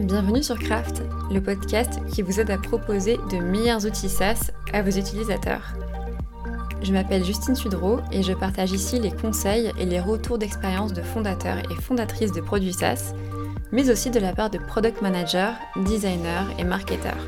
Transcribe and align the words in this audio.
Bienvenue 0.00 0.42
sur 0.42 0.58
Craft, 0.58 1.02
le 1.32 1.40
podcast 1.40 2.00
qui 2.12 2.20
vous 2.20 2.38
aide 2.38 2.50
à 2.50 2.58
proposer 2.58 3.16
de 3.30 3.38
meilleurs 3.38 3.86
outils 3.86 4.10
SaaS 4.10 4.52
à 4.74 4.82
vos 4.82 4.90
utilisateurs. 4.90 5.72
Je 6.82 6.92
m'appelle 6.92 7.24
Justine 7.24 7.56
Sudreau 7.56 8.00
et 8.12 8.22
je 8.22 8.34
partage 8.34 8.72
ici 8.72 9.00
les 9.00 9.10
conseils 9.10 9.72
et 9.78 9.86
les 9.86 9.98
retours 9.98 10.36
d'expérience 10.36 10.92
de 10.92 11.00
fondateurs 11.00 11.58
et 11.70 11.80
fondatrices 11.80 12.32
de 12.32 12.42
produits 12.42 12.74
SaaS, 12.74 13.14
mais 13.72 13.88
aussi 13.88 14.10
de 14.10 14.20
la 14.20 14.34
part 14.34 14.50
de 14.50 14.58
product 14.58 15.00
managers, 15.00 15.54
designers 15.86 16.54
et 16.58 16.64
marketeurs. 16.64 17.26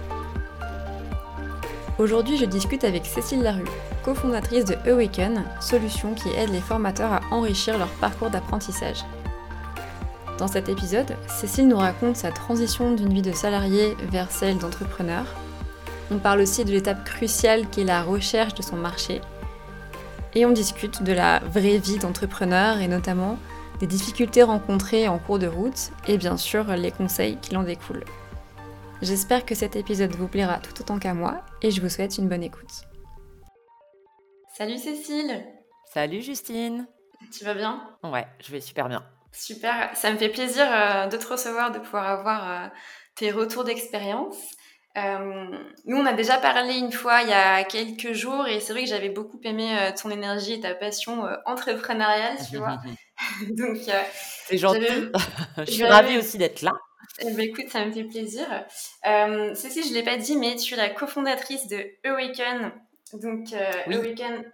Aujourd'hui, 1.99 2.37
je 2.37 2.45
discute 2.45 2.85
avec 2.85 3.07
Cécile 3.07 3.43
Larue, 3.43 3.65
cofondatrice 4.05 4.67
de 4.67 4.77
Awaken, 4.89 5.43
solution 5.61 6.13
qui 6.15 6.29
aide 6.29 6.51
les 6.51 6.61
formateurs 6.61 7.13
à 7.13 7.21
enrichir 7.31 7.79
leur 7.79 7.89
parcours 7.93 8.29
d'apprentissage. 8.29 9.05
Dans 10.39 10.47
cet 10.47 10.69
épisode, 10.69 11.17
Cécile 11.27 11.67
nous 11.67 11.79
raconte 11.79 12.15
sa 12.15 12.31
transition 12.31 12.95
d'une 12.95 13.13
vie 13.13 13.23
de 13.23 13.33
salarié 13.33 13.97
vers 14.03 14.31
celle 14.31 14.59
d'entrepreneur. 14.59 15.25
On 16.13 16.19
parle 16.19 16.41
aussi 16.41 16.65
de 16.65 16.71
l'étape 16.71 17.05
cruciale 17.05 17.69
qui 17.69 17.81
est 17.81 17.85
la 17.85 18.03
recherche 18.03 18.55
de 18.55 18.63
son 18.63 18.77
marché. 18.77 19.21
Et 20.37 20.47
on 20.47 20.53
discute 20.53 21.03
de 21.03 21.13
la 21.13 21.41
vraie 21.41 21.79
vie 21.79 21.99
d'entrepreneur 21.99 22.79
et 22.79 22.87
notamment 22.87 23.37
des 23.81 23.89
difficultés 23.89 24.45
rencontrées 24.45 25.09
en 25.09 25.19
cours 25.19 25.41
de 25.41 25.49
route 25.49 25.91
et 26.07 26.19
bien 26.19 26.37
sûr 26.37 26.65
les 26.77 26.93
conseils 26.93 27.37
qui 27.39 27.57
en 27.57 27.65
découlent. 27.65 28.05
J'espère 29.03 29.45
que 29.45 29.57
cet 29.57 29.75
épisode 29.75 30.15
vous 30.15 30.29
plaira 30.29 30.59
tout 30.59 30.81
autant 30.81 31.01
qu'à 31.01 31.15
moi 31.15 31.43
et 31.63 31.73
je 31.73 31.81
vous 31.81 31.89
souhaite 31.89 32.17
une 32.17 32.29
bonne 32.29 32.45
écoute. 32.45 32.83
Salut 34.57 34.79
Cécile 34.79 35.45
Salut 35.93 36.23
Justine 36.23 36.87
Tu 37.33 37.45
vas 37.45 37.55
bien? 37.55 37.83
Ouais, 38.05 38.27
je 38.41 38.53
vais 38.53 38.61
super 38.61 38.89
bien. 38.89 39.03
Super, 39.39 39.91
ça 39.95 40.11
me 40.13 40.19
fait 40.19 40.29
plaisir 40.29 40.67
euh, 40.69 41.07
de 41.07 41.17
te 41.17 41.27
recevoir, 41.27 41.71
de 41.71 41.79
pouvoir 41.79 42.09
avoir 42.09 42.51
euh, 42.51 42.69
tes 43.15 43.31
retours 43.31 43.65
d'expérience. 43.65 44.37
Euh, 44.97 45.57
nous, 45.85 45.97
on 45.97 46.07
a 46.07 46.13
déjà 46.13 46.39
parlé 46.39 46.75
une 46.75 46.91
fois 46.91 47.23
il 47.23 47.29
y 47.29 47.33
a 47.33 47.63
quelques 47.63 48.15
jours 48.15 48.49
et 48.49 48.59
c'est 48.59 48.73
vrai 48.73 48.83
que 48.83 48.89
j'avais 48.89 49.11
beaucoup 49.11 49.39
aimé 49.45 49.77
ton 50.01 50.11
énergie 50.11 50.55
et 50.55 50.61
ta 50.61 50.75
passion 50.75 51.25
entrepreneuriale, 51.47 52.37
tu 52.51 52.57
vois. 52.57 52.79
Donc, 53.51 53.79
c'est 54.47 54.59
gentil. 54.59 55.11
je 55.59 55.71
suis 55.71 55.85
ravie 55.85 56.19
aussi 56.19 56.39
d'être 56.39 56.63
là. 56.63 56.73
Eh 57.21 57.33
ben, 57.33 57.41
écoute, 57.41 57.69
ça 57.69 57.85
me 57.85 57.93
fait 57.93 58.05
plaisir. 58.05 58.47
Cécile, 59.55 59.85
je 59.85 59.91
ne 59.91 59.95
l'ai 59.95 60.05
pas 60.05 60.17
dit, 60.17 60.37
mais 60.37 60.57
tu 60.57 60.75
es 60.75 60.77
la 60.77 60.89
cofondatrice 60.89 61.67
de 61.69 61.85
Awaken, 62.05 62.73
donc 63.15 63.53
euh, 63.53 63.71
Awaken, 63.87 64.45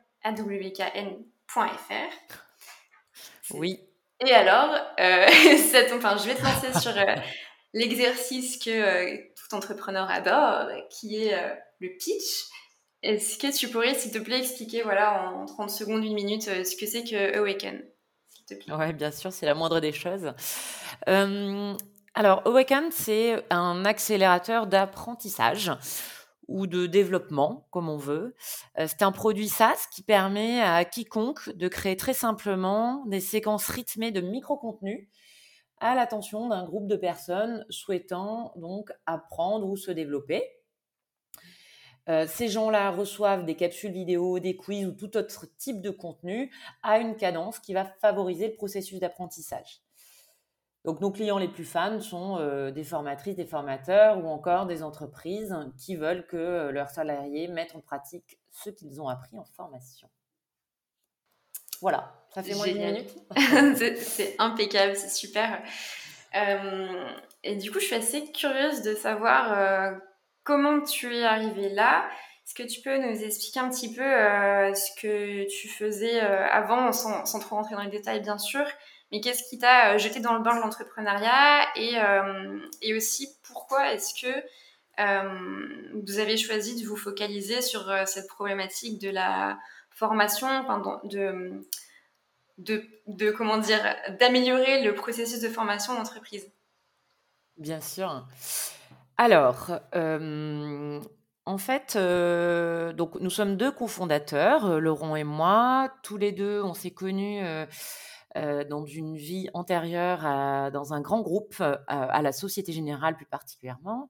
Oui. 3.51 3.81
Et 4.27 4.33
alors, 4.33 4.75
euh, 5.01 5.27
enfin, 5.97 6.17
je 6.17 6.27
vais 6.27 6.35
te 6.35 6.43
lancer 6.43 6.81
sur 6.81 6.97
euh, 6.97 7.15
l'exercice 7.73 8.59
que 8.59 8.71
euh, 8.71 9.17
tout 9.37 9.55
entrepreneur 9.55 10.11
adore, 10.11 10.69
qui 10.91 11.17
est 11.17 11.37
le 11.81 11.89
pitch. 11.89 12.47
Est-ce 13.03 13.39
que 13.39 13.55
tu 13.55 13.69
pourrais, 13.69 13.95
s'il 13.95 14.13
te 14.13 14.19
plaît, 14.19 14.39
expliquer 14.39 14.83
voilà, 14.83 15.31
en 15.31 15.45
30 15.45 15.71
secondes, 15.71 16.05
une 16.05 16.15
minute, 16.15 16.43
ce 16.43 16.77
que 16.77 16.87
c'est 16.87 17.05
que 17.05 17.37
Awaken 17.39 17.83
Oui, 18.51 18.93
bien 18.95 19.11
sûr, 19.11 19.33
c'est 19.33 19.47
la 19.47 19.55
moindre 19.55 19.81
des 19.81 19.93
choses. 19.93 20.33
alors, 21.07 22.43
Awaken, 22.47 22.91
c'est 22.91 23.45
un 23.51 23.85
accélérateur 23.85 24.67
d'apprentissage 24.67 25.71
ou 26.49 26.67
de 26.67 26.87
développement, 26.87 27.67
comme 27.71 27.89
on 27.89 27.97
veut. 27.97 28.35
Euh, 28.79 28.87
c'est 28.87 29.03
un 29.03 29.13
produit 29.13 29.49
SaaS 29.49 29.87
qui 29.93 30.03
permet 30.03 30.61
à 30.61 30.85
quiconque 30.85 31.51
de 31.51 31.69
créer 31.69 31.97
très 31.97 32.15
simplement 32.15 33.05
des 33.07 33.21
séquences 33.21 33.69
rythmées 33.69 34.13
de 34.13 34.21
micro-contenus 34.21 35.09
à 35.81 35.95
l'attention 35.95 36.49
d'un 36.49 36.65
groupe 36.65 36.87
de 36.87 36.97
personnes 36.97 37.65
souhaitant 37.69 38.53
donc 38.57 38.91
apprendre 39.07 39.69
ou 39.69 39.77
se 39.77 39.91
développer. 39.91 40.43
Euh, 42.09 42.27
ces 42.27 42.49
gens-là 42.49 42.91
reçoivent 42.91 43.45
des 43.45 43.57
capsules 43.57 43.93
vidéo, 43.93 44.39
des 44.39 44.57
quiz 44.57 44.87
ou 44.87 44.93
tout 44.93 45.17
autre 45.17 45.47
type 45.57 45.81
de 45.81 45.91
contenu 45.91 46.53
à 46.83 46.99
une 46.99 47.17
cadence 47.17 47.59
qui 47.59 47.73
va 47.73 47.85
favoriser 47.85 48.49
le 48.49 48.55
processus 48.55 49.01
d'apprentissage. 49.01 49.81
Donc 50.85 51.01
nos 51.01 51.11
clients 51.11 51.39
les 51.39 51.49
plus 51.49 51.65
fans 51.65 51.99
sont 52.01 52.37
euh, 52.39 52.71
des 52.71 52.85
formatrices, 52.85 53.37
des 53.37 53.47
formateurs 53.47 54.23
ou 54.23 54.29
encore 54.29 54.67
des 54.67 54.83
entreprises 54.83 55.57
qui 55.79 55.97
veulent 55.97 56.27
que 56.27 56.37
euh, 56.37 56.73
leurs 56.73 56.91
salariés 56.91 57.49
mettent 57.49 57.75
en 57.75 57.81
pratique 57.81 58.39
ce 58.51 58.69
qu'ils 58.69 59.01
ont 59.01 59.09
appris 59.09 59.39
en 59.39 59.45
formation. 59.45 60.11
Voilà, 61.81 62.15
ça 62.35 62.43
fait 62.43 62.55
moins 62.55 62.67
d'une 62.67 62.85
minute. 62.85 63.17
c'est 63.99 64.37
impeccable, 64.39 64.95
c'est 64.95 65.09
super. 65.09 65.63
Euh, 66.35 67.09
et 67.43 67.57
du 67.57 67.71
coup, 67.71 67.81
je 67.81 67.87
suis 67.87 67.95
assez 67.95 68.31
curieuse 68.33 68.83
de 68.83 68.95
savoir 68.95 69.99
comment 70.45 70.81
tu 70.83 71.15
es 71.15 71.25
arrivée 71.25 71.69
là. 71.71 72.09
Est-ce 72.47 72.55
que 72.55 72.63
tu 72.63 72.81
peux 72.81 72.97
nous 72.99 73.23
expliquer 73.23 73.61
un 73.61 73.69
petit 73.69 73.93
peu 73.93 74.03
ce 74.03 75.01
que 75.01 75.47
tu 75.49 75.69
faisais 75.69 76.21
avant, 76.21 76.93
sans, 76.93 77.27
sans, 77.27 77.39
trop 77.39 77.57
rentrer 77.57 77.75
dans 77.75 77.83
les 77.83 77.91
détails 77.91 78.23
bien 78.23 78.39
sûr, 78.39 78.65
mais 79.11 79.21
qu'est-ce 79.21 79.49
qui 79.49 79.59
t'a 79.59 79.95
euh, 79.95 79.99
jeté 79.99 80.21
dans 80.21 80.35
le 80.35 80.41
bain 80.41 80.57
de 80.57 80.61
l'entrepreneuriat 80.61 81.67
et, 81.77 81.99
euh, 81.99 82.59
et, 82.83 82.95
aussi 82.95 83.29
pourquoi 83.45 83.93
est-ce 83.93 84.13
que 84.21 84.35
euh, 85.01 85.93
vous 86.07 86.19
avez 86.19 86.37
choisi 86.37 86.81
de 86.81 86.89
vous 86.89 86.97
focaliser 86.97 87.63
sur 87.63 87.93
cette 88.07 88.29
problématique 88.29 89.01
de 89.01 89.11
la 89.11 89.59
formation, 89.91 90.49
de, 91.05 91.65
de, 92.59 93.31
comment 93.31 93.59
dire, 93.59 93.81
d'améliorer 94.21 94.83
le 94.83 94.95
processus 94.95 95.41
de 95.41 95.49
formation 95.49 95.95
d'entreprise? 95.95 96.51
Bien 97.57 97.81
sûr. 97.81 98.25
Alors, 99.17 99.71
en 99.93 101.59
fait, 101.59 101.97
donc 102.97 103.17
nous 103.21 103.31
sommes 103.31 103.57
deux 103.57 103.73
cofondateurs, 103.73 104.81
Laurent 104.81 105.17
et 105.17 105.25
moi. 105.25 105.93
Tous 106.05 106.17
les 106.17 106.31
deux, 106.31 106.63
on 106.63 106.75
s'est 106.75 106.93
connus 106.93 107.43
dans 108.35 108.85
une 108.85 109.17
vie 109.17 109.49
antérieure 109.55 110.25
dans 110.73 110.93
un 110.93 111.01
grand 111.01 111.21
groupe, 111.21 111.57
euh, 111.61 111.77
à, 111.87 112.23
la 112.23 112.33
Société 112.33 112.73
Générale 112.73 113.17
plus 113.17 113.27
particulièrement. 113.27 114.09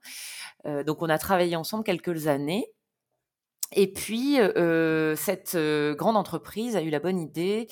Euh, 0.65 0.83
donc 0.83 1.01
on 1.01 1.09
a 1.09 1.17
travaillé 1.17 1.55
ensemble 1.55 1.83
quelques 1.83 2.27
années. 2.27 2.65
Et 3.71 3.91
puis, 3.91 4.37
cette 5.17 5.57
grande 5.97 6.15
entreprise 6.15 6.75
a 6.75 6.81
eu 6.81 6.89
la 6.89 6.99
bonne 6.99 7.19
idée 7.19 7.67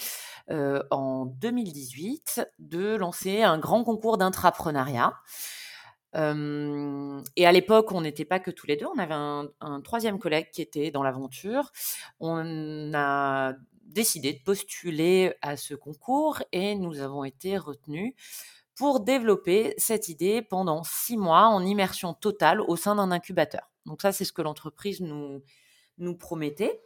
en 0.49 1.25
2018 1.25 2.41
de 2.59 2.95
lancer 2.95 3.43
un 3.43 3.59
grand 3.59 3.83
concours 3.83 4.17
d'intrapreneuriat. 4.17 5.13
et 6.15 7.45
à 7.45 7.51
l'époque, 7.51 7.91
on 7.91 8.01
n'était 8.01 8.25
pas 8.25 8.39
que 8.39 8.51
tous 8.51 8.65
les 8.65 8.75
deux, 8.75 8.87
on 8.87 8.97
avait 8.97 9.13
un, 9.13 9.47
un 9.61 9.81
troisième 9.81 10.17
collègue 10.19 10.49
qui 10.51 10.63
était 10.63 10.89
dans 10.89 11.03
l'aventure. 11.03 11.71
On 12.19 12.91
a 12.95 13.53
décidé 13.93 14.33
de 14.33 14.39
postuler 14.43 15.35
à 15.41 15.55
ce 15.55 15.75
concours 15.75 16.41
et 16.51 16.75
nous 16.75 16.99
avons 16.99 17.23
été 17.23 17.57
retenus 17.57 18.13
pour 18.75 18.99
développer 18.99 19.75
cette 19.77 20.09
idée 20.09 20.41
pendant 20.41 20.83
six 20.83 21.15
mois 21.15 21.45
en 21.45 21.63
immersion 21.63 22.13
totale 22.13 22.59
au 22.61 22.75
sein 22.75 22.95
d'un 22.95 23.11
incubateur. 23.11 23.69
Donc 23.85 24.01
ça, 24.01 24.11
c'est 24.11 24.25
ce 24.25 24.33
que 24.33 24.41
l'entreprise 24.41 24.99
nous, 25.01 25.43
nous 25.99 26.15
promettait. 26.15 26.81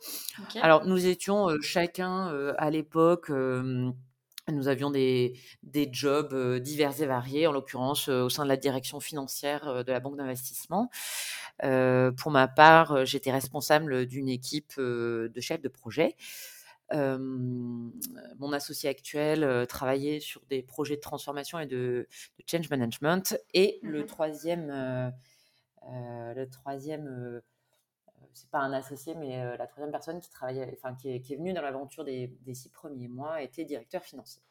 Alors, 0.62 0.86
nous 0.86 1.08
étions 1.08 1.50
euh, 1.50 1.62
chacun 1.62 2.30
euh, 2.32 2.54
à 2.58 2.70
l'époque, 2.70 3.30
nous 3.30 4.68
avions 4.68 4.92
des, 4.92 5.40
des 5.64 5.90
jobs 5.92 6.34
euh, 6.34 6.60
divers 6.60 7.02
et 7.02 7.06
variés, 7.06 7.48
en 7.48 7.52
l'occurrence 7.52 8.10
au 8.10 8.30
sein 8.30 8.44
de 8.44 8.50
la 8.50 8.58
direction 8.58 9.00
financière 9.00 9.86
de 9.86 9.92
la 9.92 10.00
banque 10.02 10.18
d'investissement. 10.18 10.90
pour 11.62 12.32
ma 12.32 12.48
part, 12.50 13.06
j'étais 13.06 13.32
responsable 13.32 14.06
d'une 14.08 14.30
équipe 14.30 14.78
de 14.78 15.40
chefs 15.40 15.62
de 15.62 15.70
projet 15.70 16.16
mon 16.92 18.54
associé 18.54 18.90
actuel 18.90 19.66
travaillait 19.68 20.20
sur 20.20 20.42
des 20.50 20.62
projets 20.64 20.96
de 20.96 21.02
transformation 21.02 21.60
et 21.60 21.66
de, 21.66 22.08
change 22.46 22.70
management. 22.70 23.38
Et 23.54 23.80
mmh 23.82 23.90
le 23.90 24.06
troisième, 24.06 25.14
le 25.86 26.46
troisième 26.46 27.42
c'est 28.34 28.50
pas 28.50 28.60
un 28.60 28.72
associé, 28.72 29.16
mais 29.16 29.58
la 29.58 29.66
troisième 29.66 29.92
personne 29.92 30.20
qui 30.20 30.30
travaillait, 30.30 30.78
enfin 30.78 30.94
qui 30.96 31.10
est, 31.10 31.22
qui 31.22 31.34
est 31.34 31.38
venue 31.38 31.54
dans 31.54 31.62
l'aventure 31.62 32.04
des, 32.04 32.28
des, 32.42 32.54
six 32.54 32.70
premiers 32.70 33.08
mois 33.08 33.42
était 33.42 33.66
directeur 33.66 34.04
financier. 34.04 34.44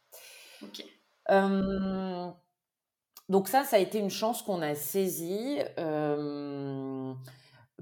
donc 3.28 3.48
ça, 3.48 3.64
ça 3.64 3.76
a 3.76 3.78
été 3.78 3.98
une 3.98 4.10
chance 4.10 4.42
qu'on 4.42 4.60
a 4.60 4.74
saisie 4.74 5.58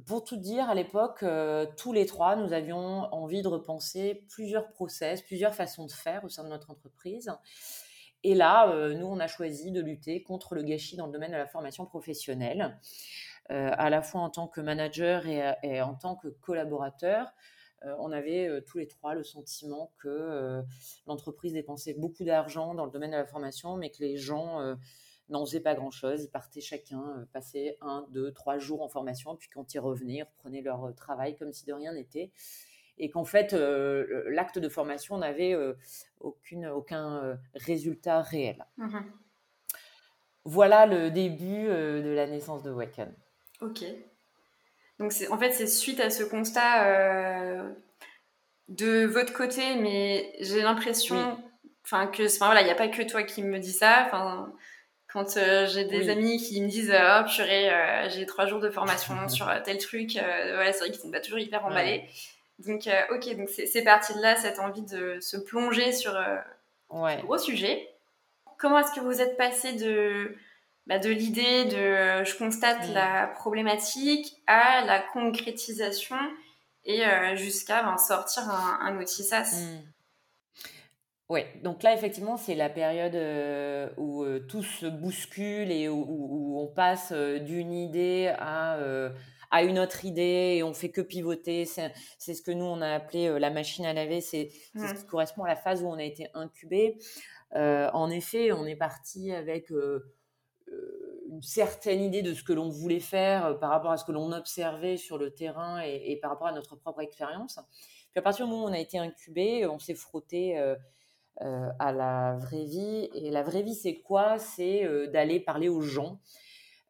pour 0.06 0.24
tout 0.24 0.36
dire, 0.36 0.68
à 0.68 0.74
l'époque, 0.74 1.22
euh, 1.22 1.66
tous 1.76 1.92
les 1.92 2.04
trois, 2.04 2.34
nous 2.34 2.52
avions 2.52 3.12
envie 3.14 3.42
de 3.42 3.48
repenser 3.48 4.24
plusieurs 4.28 4.68
process, 4.68 5.22
plusieurs 5.22 5.54
façons 5.54 5.86
de 5.86 5.92
faire 5.92 6.24
au 6.24 6.28
sein 6.28 6.42
de 6.42 6.48
notre 6.48 6.70
entreprise. 6.70 7.32
Et 8.24 8.34
là, 8.34 8.68
euh, 8.70 8.94
nous, 8.94 9.06
on 9.06 9.20
a 9.20 9.28
choisi 9.28 9.70
de 9.70 9.80
lutter 9.80 10.22
contre 10.22 10.54
le 10.54 10.62
gâchis 10.62 10.96
dans 10.96 11.06
le 11.06 11.12
domaine 11.12 11.30
de 11.30 11.36
la 11.36 11.46
formation 11.46 11.86
professionnelle, 11.86 12.76
euh, 13.50 13.70
à 13.72 13.88
la 13.88 14.02
fois 14.02 14.22
en 14.22 14.30
tant 14.30 14.48
que 14.48 14.60
manager 14.60 15.26
et, 15.28 15.82
en 15.82 15.94
tant 15.94 16.16
que 16.16 16.28
collaborateur. 16.28 17.32
on 17.98 18.12
avait 18.12 18.62
tous 18.66 18.78
les 18.78 18.88
trois 18.88 19.14
le 19.14 19.22
sentiment 19.22 19.92
que 19.98 20.62
l'entreprise 21.06 21.52
dépensait 21.52 21.92
beaucoup 21.92 22.24
d'argent 22.24 22.74
dans 22.74 22.86
le 22.86 22.90
domaine 22.90 23.10
de 23.10 23.16
la 23.16 23.26
formation, 23.26 23.76
mais 23.76 23.90
que 23.90 24.00
les 24.00 24.16
gens 24.16 24.74
n'en 25.28 25.44
faisaient 25.44 25.60
pas 25.60 25.74
grand-chose. 25.74 26.24
Ils 26.24 26.30
partaient 26.30 26.60
chacun 26.60 27.26
passer 27.32 27.76
un, 27.80 28.06
deux, 28.10 28.32
trois 28.32 28.58
jours 28.58 28.82
en 28.82 28.88
formation, 28.88 29.36
puis 29.36 29.48
quand 29.48 29.74
ils 29.74 29.78
revenaient, 29.78 30.16
ils 30.16 30.22
reprenaient 30.22 30.62
leur 30.62 30.94
travail 30.94 31.36
comme 31.36 31.52
si 31.52 31.64
de 31.64 31.72
rien 31.72 31.92
n'était. 31.92 32.30
Et 32.98 33.10
qu'en 33.10 33.24
fait, 33.24 33.52
l'acte 33.52 34.58
de 34.58 34.68
formation 34.68 35.18
n'avait 35.18 35.56
aucune, 36.20 36.66
aucun 36.66 37.38
résultat 37.54 38.22
réel. 38.22 38.64
Mmh 38.76 38.98
voilà 40.46 40.84
le 40.84 41.10
début 41.10 41.64
de 41.64 42.12
la 42.14 42.26
naissance 42.26 42.62
de 42.62 42.70
Wacken. 42.70 43.10
Ok. 43.62 43.82
Donc 44.98 45.12
en 45.30 45.38
fait, 45.38 45.52
c'est 45.52 45.66
suite 45.66 46.00
à 46.00 46.10
ce 46.10 46.22
constat 46.22 47.64
de 48.68 49.04
votre 49.04 49.32
côté, 49.32 49.76
mais 49.76 50.32
j'ai 50.40 50.62
l'impression, 50.62 51.38
enfin 51.84 52.06
que, 52.06 52.24
enfin 52.26 52.46
voilà, 52.46 52.62
il 52.62 52.64
n'y 52.64 52.70
a 52.70 52.76
pas 52.76 52.88
que 52.88 53.02
toi 53.02 53.22
qui 53.22 53.42
me 53.42 53.58
dis 53.58 53.72
ça. 53.72 54.04
Enfin, 54.06 54.52
quand 55.14 55.38
euh, 55.38 55.66
j'ai 55.66 55.84
des 55.84 56.10
amis 56.10 56.36
qui 56.36 56.60
me 56.60 56.68
disent, 56.68 56.92
oh 56.92 57.24
purée, 57.34 57.70
euh, 57.70 58.10
j'ai 58.10 58.26
trois 58.26 58.46
jours 58.46 58.60
de 58.60 58.68
formation 58.68 59.14
sur 59.28 59.50
tel 59.64 59.78
truc, 59.78 60.12
voilà, 60.14 60.72
c'est 60.72 60.80
vrai 60.80 60.90
qu'ils 60.90 61.00
sont 61.00 61.10
pas 61.10 61.20
toujours 61.20 61.38
hyper 61.38 61.64
emballés. 61.64 62.04
Donc, 62.58 62.88
ok, 63.10 63.36
donc 63.36 63.48
c'est 63.48 63.82
parti 63.82 64.14
de 64.14 64.20
là, 64.20 64.36
cette 64.36 64.58
envie 64.58 64.82
de 64.82 65.18
se 65.20 65.36
plonger 65.36 65.92
sur 65.92 66.14
ouais. 66.90 67.18
gros 67.22 67.38
sujet. 67.38 67.88
Comment 68.58 68.78
est-ce 68.80 68.92
que 68.92 69.00
vous 69.00 69.20
êtes 69.20 69.36
passé 69.36 69.72
de 69.72 70.36
bah, 70.86 70.98
de 70.98 71.08
l'idée 71.08 71.64
de 71.64 72.24
je 72.24 72.36
constate 72.36 72.88
mm. 72.88 72.92
la 72.92 73.26
problématique 73.28 74.36
à 74.46 74.84
la 74.84 75.00
concrétisation 75.00 76.16
et 76.84 77.04
euh, 77.06 77.36
jusqu'à 77.36 77.82
ben, 77.82 77.96
sortir 77.96 78.48
un, 78.48 78.78
un, 78.82 79.00
outil 79.00 79.24
SaaS? 79.24 79.56
Mmh. 79.56 79.93
Oui, 81.30 81.40
donc 81.62 81.82
là, 81.82 81.94
effectivement, 81.94 82.36
c'est 82.36 82.54
la 82.54 82.68
période 82.68 83.14
euh, 83.14 83.88
où 83.96 84.24
euh, 84.24 84.40
tout 84.40 84.62
se 84.62 84.84
bouscule 84.86 85.72
et 85.72 85.88
où, 85.88 86.58
on 86.58 86.66
passe 86.66 87.12
d'une 87.12 87.72
idée 87.72 88.32
à, 88.38 88.78
à 89.50 89.62
une 89.62 89.78
autre 89.78 90.04
idée 90.04 90.56
et 90.56 90.62
on 90.62 90.74
fait 90.74 90.90
que 90.90 91.00
pivoter. 91.00 91.64
C'est 91.64 92.34
ce 92.34 92.42
que 92.42 92.50
nous, 92.50 92.64
on 92.64 92.80
a 92.80 92.90
appelé 92.90 93.38
la 93.38 93.50
machine 93.50 93.86
à 93.86 93.92
laver. 93.92 94.20
C'est 94.20 94.50
ce 94.74 94.78
mmh. 94.78 94.94
qui 94.94 95.06
correspond 95.06 95.44
à 95.44 95.48
la 95.48 95.56
phase 95.56 95.82
où 95.82 95.86
on 95.86 95.98
a 95.98 96.04
été 96.04 96.28
incubé. 96.34 96.98
en 97.52 98.10
effet, 98.10 98.52
on 98.52 98.66
est 98.66 98.76
parti 98.76 99.32
avec 99.32 99.70
une 101.34 101.42
certaine 101.42 102.00
idée 102.00 102.22
de 102.22 102.34
ce 102.34 102.42
que 102.42 102.52
l'on 102.52 102.68
voulait 102.68 103.00
faire 103.00 103.46
euh, 103.46 103.54
par 103.54 103.70
rapport 103.70 103.90
à 103.90 103.96
ce 103.96 104.04
que 104.04 104.12
l'on 104.12 104.32
observait 104.32 104.96
sur 104.96 105.18
le 105.18 105.32
terrain 105.32 105.80
et, 105.80 106.18
par 106.20 106.30
rapport 106.30 106.46
à 106.46 106.52
notre 106.52 106.76
propre 106.76 107.00
expérience. 107.00 107.58
Puis 108.12 108.18
à 108.18 108.22
partir 108.22 108.46
du 108.46 108.52
moment 108.52 108.66
où 108.66 108.68
on 108.68 108.72
a 108.72 108.78
été 108.78 108.98
incubé, 108.98 109.66
on 109.66 109.78
s'est 109.78 109.94
frotté 109.94 110.58
euh, 110.58 110.74
euh, 110.74 110.76
à 111.40 111.92
la 111.92 112.36
vraie 112.36 112.64
vie. 112.64 113.10
Et 113.14 113.30
la 113.30 113.42
vraie 113.42 113.62
vie, 113.62 113.74
c'est 113.74 114.00
quoi? 114.00 114.38
C'est 114.38 114.88
d'aller 115.08 115.40
parler 115.40 115.68
aux 115.68 115.80
gens, 115.80 116.20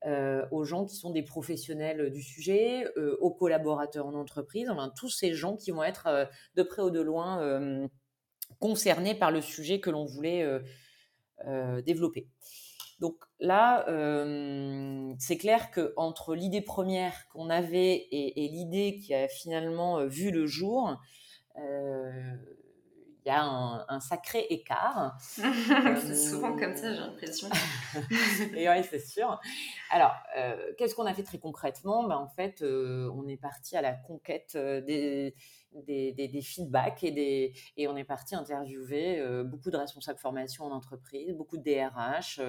aux 0.06 0.64
gens 0.64 0.84
qui 0.84 0.96
sont 0.96 1.10
des 1.10 1.22
professionnels 1.22 2.10
du 2.10 2.22
sujet, 2.22 2.86
aux 3.20 3.30
collaborateurs 3.30 4.06
en 4.06 4.14
entreprise, 4.14 4.68
enfin 4.68 4.92
tous 4.96 5.08
ces 5.08 5.32
gens 5.32 5.56
qui 5.56 5.70
vont 5.70 5.82
être 5.82 6.28
de 6.54 6.62
près 6.62 6.82
ou 6.82 6.90
de 6.90 7.00
loin 7.00 7.88
concernés 8.58 9.14
par 9.14 9.30
le 9.30 9.40
sujet 9.40 9.80
que 9.80 9.90
l'on 9.90 10.04
voulait 10.04 10.46
développer. 11.86 12.28
Donc 13.00 13.16
là, 13.40 13.84
c'est 15.18 15.36
clair 15.36 15.70
que 15.70 15.92
entre 15.96 16.34
l'idée 16.34 16.60
première 16.60 17.26
qu'on 17.28 17.50
avait 17.50 18.06
et, 18.10 18.48
l'idée 18.48 19.00
qui 19.02 19.14
a 19.14 19.28
finalement 19.28 20.04
vu 20.06 20.30
le 20.30 20.46
jour, 20.46 20.96
il 23.24 23.30
y 23.30 23.32
a 23.32 23.42
un, 23.88 24.00
sacré 24.00 24.46
écart. 24.50 25.16
c'est 25.20 26.14
souvent 26.14 26.56
comme 26.56 26.76
ça, 26.76 26.92
j'ai 26.92 27.00
l'impression. 27.00 27.48
et 28.54 28.68
oui, 28.68 28.84
c'est 28.90 28.98
sûr. 28.98 29.40
Alors, 29.90 30.12
qu'est-ce 30.76 30.94
qu'on 30.94 31.06
a 31.06 31.14
fait 31.14 31.22
très 31.22 31.38
concrètement? 31.38 32.06
Ben, 32.06 32.16
En 32.16 32.28
fait, 32.28 32.62
on 32.62 33.26
est 33.26 33.38
parti 33.38 33.76
à 33.76 33.82
la 33.82 33.92
conquête 33.92 34.56
des, 34.56 35.34
des, 35.72 36.42
feedbacks 36.42 37.02
et, 37.02 37.12
des, 37.12 37.52
et 37.78 37.88
on 37.88 37.96
est 37.96 38.04
parti 38.04 38.34
interviewer 38.34 39.22
beaucoup 39.44 39.70
de 39.70 39.76
responsables 39.76 40.18
formation 40.18 40.64
en 40.64 40.72
entreprise, 40.72 41.34
beaucoup 41.34 41.56
de 41.56 41.62
DRH. 41.62 42.40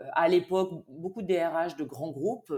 à 0.00 0.28
l'époque, 0.28 0.84
beaucoup 0.86 1.22
de 1.22 1.26
DRH 1.26 1.76
de 1.76 1.84
grands 1.84 2.12
groupes, 2.12 2.54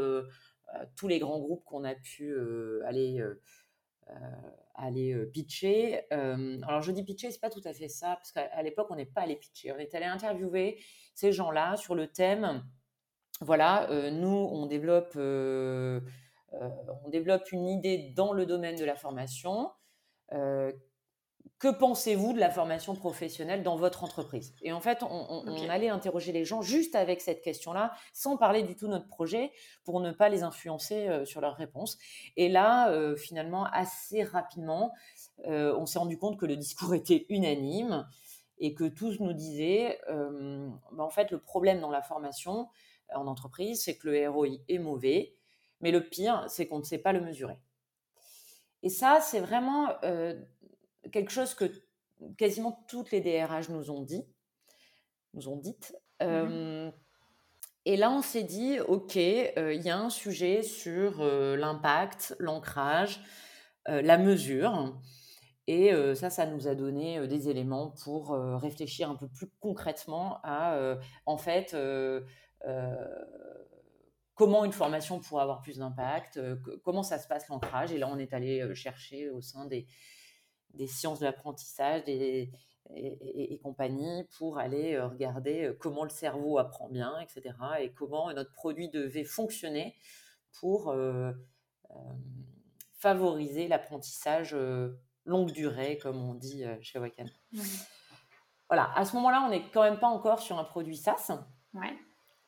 tous 0.95 1.09
les 1.09 1.19
grands 1.19 1.39
groupes 1.39 1.65
qu'on 1.65 1.85
a 1.85 1.95
pu 1.95 2.37
aller, 2.85 3.25
aller 4.75 5.15
pitcher. 5.33 6.11
alors, 6.11 6.83
je 6.83 6.93
dis 6.93 7.03
pitcher, 7.03 7.31
c'est 7.31 7.41
pas 7.41 7.51
tout 7.51 7.63
à 7.65 7.73
fait 7.73 7.89
ça, 7.89 8.17
parce 8.17 8.33
qu'à 8.33 8.63
l'époque, 8.63 8.89
on 8.91 8.97
n'est 8.97 9.07
pas 9.07 9.23
allé 9.23 9.37
pitcher. 9.37 9.73
On 9.73 9.79
est 9.79 9.95
allé 9.95 10.07
interviewer 10.07 10.81
ces 11.15 11.33
gens-là 11.33 11.77
sur 11.77 11.95
le 11.95 12.07
thème. 12.07 12.65
Voilà, 13.41 13.89
nous, 14.11 14.29
on 14.29 14.67
développe 14.67 15.17
euh, 16.53 16.71
on 17.05 17.09
développe 17.09 17.53
une 17.53 17.69
idée 17.69 18.13
dans 18.15 18.33
le 18.33 18.47
domaine 18.47 18.77
de 18.77 18.85
la 18.85 18.97
formation. 18.97 19.71
Euh, 21.49 21.55
que 21.59 21.69
pensez-vous 21.69 22.33
de 22.33 22.39
la 22.39 22.51
formation 22.51 22.95
professionnelle 22.95 23.63
dans 23.63 23.77
votre 23.77 24.05
entreprise? 24.05 24.55
Et 24.63 24.73
en 24.73 24.81
fait, 24.81 25.03
on, 25.03 25.69
allait 25.69 25.89
interroger 25.89 26.33
les 26.33 26.45
gens 26.45 26.63
juste 26.63 26.95
avec 26.95 27.21
cette 27.21 27.43
question-là, 27.43 27.93
sans 28.13 28.37
parler 28.37 28.63
du 28.63 28.77
tout 28.77 28.87
de 28.87 28.93
notre 28.93 29.09
projet, 29.09 29.53
pour 29.85 30.01
ne 30.01 30.13
pas 30.13 30.29
les 30.29 30.43
influencer 30.43 31.09
euh, 31.09 31.25
sur 31.25 31.41
leurs 31.41 31.57
réponses. 31.57 31.99
Et 32.37 32.49
là, 32.49 32.93
finalement, 33.17 33.65
assez 33.65 34.23
rapidement, 34.23 34.93
on 35.45 35.87
s'est 35.87 35.99
rendu 35.99 36.19
compte 36.19 36.39
que 36.39 36.47
le 36.47 36.57
discours 36.57 36.95
était 36.95 37.27
unanime 37.29 38.07
et 38.59 38.75
que 38.75 38.85
tous 38.85 39.21
nous 39.21 39.33
disaient, 39.33 40.01
bah, 40.09 41.05
en 41.05 41.11
fait, 41.11 41.31
le 41.31 41.39
problème 41.39 41.81
dans 41.81 41.91
la 41.91 42.03
formation 42.03 42.69
en 43.15 43.27
entreprise, 43.27 43.83
c'est 43.83 43.97
que 43.97 44.09
le 44.09 44.29
ROI 44.29 44.59
est 44.69 44.79
mauvais 44.79 45.35
mais 45.81 45.91
le 45.91 46.09
pire, 46.09 46.45
c'est 46.49 46.67
qu'on 46.67 46.79
ne 46.79 46.85
sait 46.85 46.99
pas 46.99 47.13
le 47.13 47.21
mesurer. 47.21 47.59
Et 48.83 48.91
ça, 48.91 49.21
c'est 49.21 49.41
vraiment 49.41 49.89
euh, 50.05 50.41
quelque 51.11 51.31
chose 51.31 51.55
que 51.55 51.71
quasiment 52.37 52.85
toutes 52.89 53.11
les 53.11 53.21
DRH 53.21 53.69
nous 53.69 53.91
ont 53.91 54.03
dit, 54.03 54.25
nous 55.35 55.49
ont 55.49 55.57
dit. 55.57 55.77
Mmh 56.21 56.25
euh, 56.25 56.91
et 57.85 57.97
là, 57.97 58.11
on 58.11 58.21
s'est 58.21 58.43
dit, 58.43 58.81
OK, 58.81 59.17
euh, 59.17 59.73
il 59.73 59.81
y 59.81 59.89
a 59.89 59.99
un 59.99 60.11
sujet 60.11 60.63
sur 60.63 61.25
l'impact, 61.25 62.37
l'ancrage, 62.39 63.23
la 63.87 64.19
mesure. 64.19 65.01
Et 65.67 65.91
ça, 66.15 66.29
ça 66.29 66.45
nous 66.45 66.69
a 66.69 66.75
donné 66.75 67.27
des 67.27 67.49
éléments 67.49 67.95
pour 68.05 68.33
réfléchir 68.61 69.09
un 69.09 69.15
peu 69.15 69.29
plus 69.29 69.49
concrètement 69.61 70.39
à, 70.43 70.99
en 71.25 71.39
fait, 71.39 71.75
comment 74.39 74.65
une 74.65 74.73
formation 74.73 75.19
pourrait 75.19 75.43
avoir 75.43 75.61
plus 75.61 75.79
d'impact, 75.79 76.37
euh, 76.37 76.57
comment 76.85 77.03
ça 77.03 77.19
se 77.19 77.27
passe 77.27 77.49
l'ancrage. 77.49 77.93
Et 77.93 77.99
là, 77.99 78.09
on 78.09 78.19
est 78.19 78.33
allé 78.33 78.61
euh, 78.61 78.73
chercher 78.73 79.29
au 79.31 79.43
sein 79.43 79.67
des, 79.67 79.87
sciences 80.87 81.21
de 81.21 81.25
l'apprentissage 81.25 82.03
et, 82.07 82.51
compagnie 83.63 84.25
pour 84.39 84.59
aller 84.59 84.95
euh, 84.95 85.09
regarder 85.09 85.73
comment 85.79 86.05
le 86.05 86.11
cerveau 86.11 86.57
apprend 86.57 86.89
bien, 86.89 87.19
etc. 87.21 87.55
Et 87.81 87.93
comment 87.93 88.33
notre 88.33 88.53
produit 88.53 88.89
devait 88.89 89.25
fonctionner 89.25 89.95
pour 90.61 90.95
favoriser 92.95 93.69
l'apprentissage 93.69 94.57
longue 95.27 95.53
durée, 95.53 95.99
comme 95.99 96.17
on 96.17 96.35
dit 96.35 96.65
chez 96.81 96.99
Wacken. 96.99 97.31
Voilà, 98.71 98.91
à 98.95 99.05
ce 99.05 99.15
moment-là, 99.17 99.45
on 99.47 99.51
n'est 99.51 99.69
quand 99.71 99.83
même 99.83 99.99
pas 99.99 100.09
encore 100.09 100.41
sur 100.41 100.59
un 100.59 100.65
produit 100.65 100.97
SaaS. 100.97 101.39
Ouais 101.75 101.97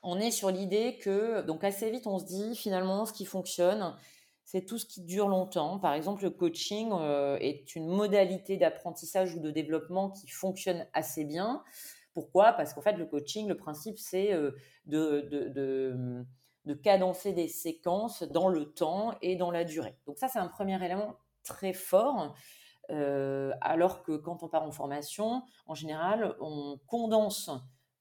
on 0.03 0.19
est 0.19 0.31
sur 0.31 0.51
l'idée 0.51 0.99
que, 0.99 1.43
donc 1.43 1.65
assez 1.65 1.91
vite, 1.91 2.07
on 2.07 2.19
se 2.19 2.25
dit 2.25 2.57
finalement, 2.57 3.05
ce 3.05 3.13
qui 3.13 3.25
fonctionne, 3.25 3.95
c'est 4.51 4.63
tout 4.63 4.79
ce 4.79 4.87
qui 4.87 5.03
dure 5.03 5.29
longtemps. 5.29 5.79
Par 5.79 5.95
exemple, 5.95 6.25
le 6.25 6.31
coaching 6.31 6.91
euh, 6.91 7.39
est 7.41 7.77
une 7.77 7.87
modalité 7.87 8.57
d'apprentissage 8.57 9.37
ou 9.37 9.39
de 9.39 9.53
développement 9.53 10.11
qui 10.11 10.29
fonctionne 10.29 10.89
assez 10.93 11.25
bien. 11.25 11.63
Pourquoi? 12.15 12.55
Parce 12.55 12.75
qu'en 12.75 12.81
fait, 12.81 12.95
le 12.95 13.07
coaching, 13.07 13.47
le 13.47 13.57
principe, 13.57 13.97
c'est 13.97 14.33
euh, 14.33 14.51
de, 14.87 16.27
de, 16.65 16.75
cadencer 16.83 17.33
des 17.33 17.47
séquences 17.47 18.25
dans 18.25 18.49
le 18.49 18.73
temps 18.73 19.15
et 19.23 19.37
dans 19.37 19.53
la 19.53 19.63
durée. 19.63 19.97
Donc 20.07 20.19
ça, 20.19 20.27
c'est 20.27 20.41
un 20.41 20.49
premier 20.49 20.85
élément 20.85 21.15
très 21.45 21.73
fort. 21.73 22.35
Euh, 22.91 23.53
alors 23.61 24.03
que 24.03 24.17
quand 24.17 24.43
on 24.43 24.49
part 24.49 24.65
en 24.65 24.73
formation, 24.73 25.45
en 25.67 25.75
général, 25.75 26.35
on 26.41 26.81
condense 26.89 27.53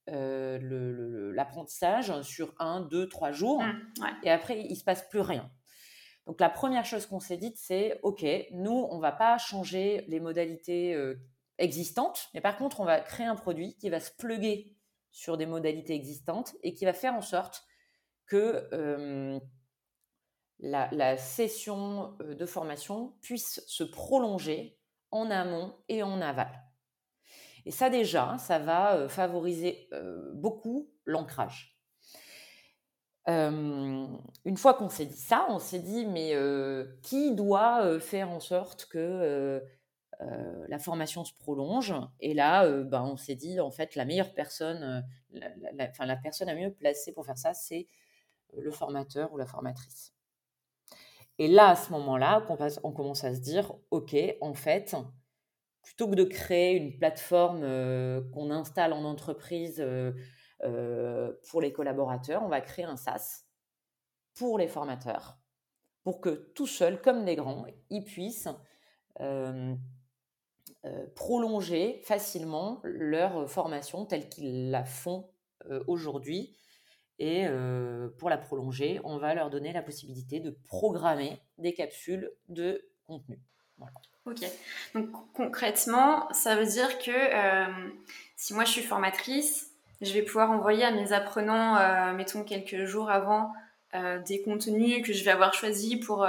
l'apprentissage 0.08 2.20
sur 2.24 2.56
un, 2.58 2.82
deux, 2.82 3.08
trois 3.08 3.32
jours. 3.32 3.62
Mmh, 3.62 4.08
et 4.24 4.32
après, 4.32 4.60
il 4.60 4.72
ne 4.72 4.76
se 4.76 4.84
passe 4.84 5.08
plus 5.10 5.22
rien. 5.22 5.52
Donc 6.30 6.40
la 6.42 6.50
première 6.52 6.86
chose 6.86 7.08
qu'on 7.08 7.20
s'est 7.20 7.38
dite, 7.38 7.58
c'est, 7.58 8.00
OK, 8.04 8.24
nous, 8.52 8.88
on 8.92 8.98
ne 8.98 9.02
va 9.02 9.12
pas 9.12 9.40
changer 9.40 10.06
les 10.08 10.20
modalités 10.20 10.94
euh, 10.94 11.16
existantes, 11.58 12.30
mais 12.36 12.40
par 12.40 12.56
contre, 12.56 12.82
on 12.82 12.86
va 12.86 13.00
créer 13.00 13.26
un 13.26 13.36
produit 13.36 13.76
qui 13.78 13.90
va 13.90 14.00
se 14.00 14.12
pluguer 14.12 14.78
sur 15.10 15.38
des 15.38 15.48
modalités 15.48 15.96
existantes 15.96 16.56
et 16.62 16.76
qui 16.76 16.86
va 16.86 16.94
faire 16.94 17.16
en 17.16 17.24
sorte 17.24 17.64
que 18.28 18.70
euh, 18.74 19.40
la, 20.60 20.88
la, 20.92 21.18
session 21.18 22.16
de 22.20 22.46
formation 22.46 23.16
puisse 23.24 23.66
se 23.66 23.84
prolonger 23.84 24.78
en 25.10 25.32
amont 25.32 25.74
et 25.88 26.04
en 26.04 26.22
aval. 26.22 26.52
Et 27.66 27.72
ça 27.72 27.90
déjà, 27.90 28.38
ça 28.38 28.60
va 28.60 29.10
favoriser 29.10 29.90
beaucoup 30.36 30.92
l'ancrage. 31.06 31.79
Une 33.30 34.58
fois 34.58 34.74
qu'on 34.74 34.90
s'est 34.90 35.06
dit 35.06 35.18
ça, 35.18 35.46
on 35.50 35.60
s'est 35.60 35.80
dit, 35.80 36.06
mais 36.06 36.34
qui 37.02 37.36
doit 37.36 38.00
faire 38.00 38.30
en 38.30 38.40
sorte 38.40 38.86
que 38.86 39.64
la 40.20 40.80
formation 40.80 41.24
se 41.24 41.34
prolonge? 41.34 41.94
Et 42.20 42.34
là, 42.34 42.68
ben, 42.84 43.04
on 43.04 43.18
s'est 43.18 43.36
dit, 43.36 43.60
en 43.60 43.72
fait, 43.72 43.96
la 43.96 44.06
meilleure 44.06 44.34
personne, 44.34 45.06
la, 45.32 45.50
la 46.06 46.16
personne 46.18 46.48
la 46.48 46.56
mieux 46.56 46.74
placée 46.74 47.14
pour 47.14 47.26
faire 47.26 47.38
ça, 47.38 47.54
c'est 47.54 47.88
le 48.58 48.72
formateur 48.72 49.32
ou 49.34 49.38
la 49.38 49.46
formatrice. 49.46 50.14
Et 51.40 51.48
là, 51.48 51.70
à 51.70 51.76
ce 51.76 51.92
moment-là, 51.92 52.46
on 52.84 52.92
commence 52.92 53.24
à 53.24 53.34
se 53.34 53.40
dire, 53.40 53.74
OK, 53.92 54.16
en 54.42 54.54
fait, 54.54 54.94
plutôt 55.82 56.10
que 56.10 56.16
de 56.16 56.26
créer 56.26 56.76
une 56.76 56.98
plateforme 56.98 57.62
euh, 57.64 58.22
qu'on 58.34 58.52
installe 58.52 58.92
en 58.92 59.06
entreprise 59.06 59.80
euh, 59.80 60.12
euh, 60.12 60.14
pour 61.50 61.62
les 61.62 61.72
collaborateurs, 61.72 62.44
on 62.44 62.50
va 62.50 62.62
créer 62.62 62.86
un 62.86 62.98
SaaS 62.98 63.46
pour 64.36 64.58
les 64.58 64.68
formateurs, 64.68 65.38
pour 66.04 66.22
que 66.22 66.30
tout 66.30 66.68
seuls, 66.68 67.02
comme 67.02 67.26
les 67.26 67.36
grands, 67.36 67.66
ils 67.90 68.04
puissent 68.04 68.50
prolonger 71.16 72.02
facilement 72.06 72.80
leur 72.84 73.50
formation 73.50 74.06
telle 74.06 74.30
qu'ils 74.30 74.70
la 74.72 74.86
font 74.86 75.30
aujourd'hui 75.88 76.56
et 77.18 77.46
pour 78.18 78.30
la 78.30 78.38
prolonger, 78.38 79.02
on 79.04 79.18
va 79.18 79.34
leur 79.34 79.50
donner 79.50 79.74
la 79.74 79.82
possibilité 79.82 80.40
de 80.40 80.52
programmer 80.68 81.42
des 81.58 81.74
capsules 81.74 82.32
de 82.48 82.90
contenu. 83.06 83.42
Ok. 84.26 84.40
Donc 84.94 85.10
concrètement, 85.34 86.32
ça 86.32 86.56
veut 86.56 86.66
dire 86.66 86.98
que 87.00 87.12
si 88.38 88.54
moi 88.54 88.64
je 88.64 88.72
suis 88.72 88.84
formatrice, 88.84 89.69
je 90.02 90.14
vais 90.14 90.22
pouvoir 90.22 90.52
envoyer 90.52 90.84
à 90.84 90.92
mes 90.92 91.12
apprenants, 91.14 92.14
mettons 92.14 92.44
quelques 92.44 92.86
jours 92.86 93.10
avant, 93.10 93.52
des 94.26 94.42
contenus 94.44 95.06
que 95.06 95.14
je 95.14 95.24
vais 95.24 95.32
avoir 95.32 95.54
choisis 95.54 96.04
pour, 96.06 96.28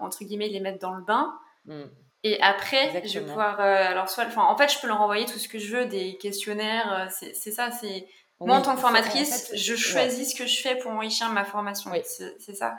entre 0.00 0.24
guillemets, 0.24 0.48
les 0.48 0.60
mettre 0.60 0.78
dans 0.78 0.94
le 0.94 1.02
bain. 1.02 1.34
Mmh. 1.66 1.82
Et 2.22 2.40
après, 2.40 3.02
je 3.06 3.18
vais 3.18 3.26
pouvoir. 3.26 3.60
alors, 3.60 4.08
soit, 4.08 4.26
en 4.36 4.56
fait, 4.56 4.72
je 4.72 4.80
peux 4.80 4.86
leur 4.86 5.00
envoyer 5.00 5.26
tout 5.26 5.38
ce 5.38 5.48
que 5.48 5.58
je 5.58 5.76
veux, 5.76 5.86
des 5.86 6.16
questionnaires, 6.16 7.08
c'est 7.10 7.50
ça, 7.50 7.70
c'est 7.70 8.06
moi, 8.40 8.56
en 8.56 8.62
tant 8.62 8.74
que 8.74 8.80
formatrice, 8.80 9.52
je 9.54 9.74
choisis 9.74 10.30
ce 10.30 10.34
que 10.34 10.46
je 10.46 10.62
fais 10.62 10.76
pour 10.76 10.90
enrichir 10.90 11.28
ma 11.30 11.44
formation. 11.44 11.90
C'est 12.04 12.54
ça. 12.54 12.76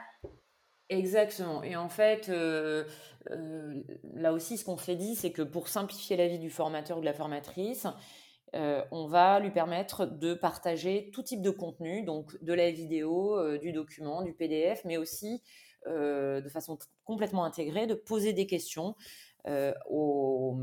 Exactement. 0.89 1.63
Et 1.63 1.75
en 1.75 1.87
fait, 1.87 2.29
euh, 2.29 2.83
euh, 3.29 3.81
là 4.15 4.33
aussi, 4.33 4.57
ce 4.57 4.65
qu'on 4.65 4.77
s'est 4.77 4.95
dit, 4.95 5.15
c'est 5.15 5.31
que 5.31 5.43
pour 5.43 5.67
simplifier 5.67 6.17
la 6.17 6.27
vie 6.27 6.39
du 6.39 6.49
formateur 6.49 6.97
ou 6.97 7.01
de 7.01 7.05
la 7.05 7.13
formatrice, 7.13 7.87
euh, 8.55 8.83
on 8.91 9.07
va 9.07 9.39
lui 9.39 9.51
permettre 9.51 10.05
de 10.05 10.33
partager 10.33 11.09
tout 11.13 11.23
type 11.23 11.41
de 11.41 11.51
contenu, 11.51 12.03
donc 12.03 12.41
de 12.43 12.53
la 12.53 12.71
vidéo, 12.71 13.57
du 13.57 13.71
document, 13.71 14.21
du 14.21 14.33
PDF, 14.33 14.83
mais 14.85 14.97
aussi 14.97 15.41
de 15.87 16.49
façon 16.49 16.77
complètement 17.05 17.43
intégrée, 17.43 17.87
de 17.87 17.95
poser 17.95 18.33
des 18.33 18.45
questions 18.45 18.95
au 19.89 20.59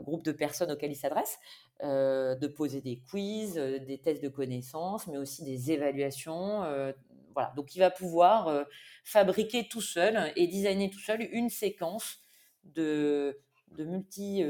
groupe 0.00 0.24
de 0.24 0.32
personnes 0.32 0.72
auxquelles 0.72 0.92
il 0.92 0.96
s'adresse. 0.96 1.38
Euh, 1.82 2.34
de 2.34 2.46
poser 2.46 2.82
des 2.82 3.00
quiz, 3.08 3.56
euh, 3.56 3.78
des 3.78 3.96
tests 3.96 4.22
de 4.22 4.28
connaissances, 4.28 5.06
mais 5.06 5.16
aussi 5.16 5.44
des 5.44 5.72
évaluations. 5.72 6.62
Euh, 6.64 6.92
voilà. 7.32 7.54
Donc, 7.56 7.74
il 7.74 7.78
va 7.78 7.90
pouvoir 7.90 8.66
fabriquer 9.04 9.66
tout 9.66 9.80
seul 9.80 10.30
et 10.36 10.46
designer 10.46 10.90
tout 10.90 10.98
seul 10.98 11.26
une 11.32 11.48
séquence 11.48 12.18
de, 12.64 13.40
multi, 13.78 14.44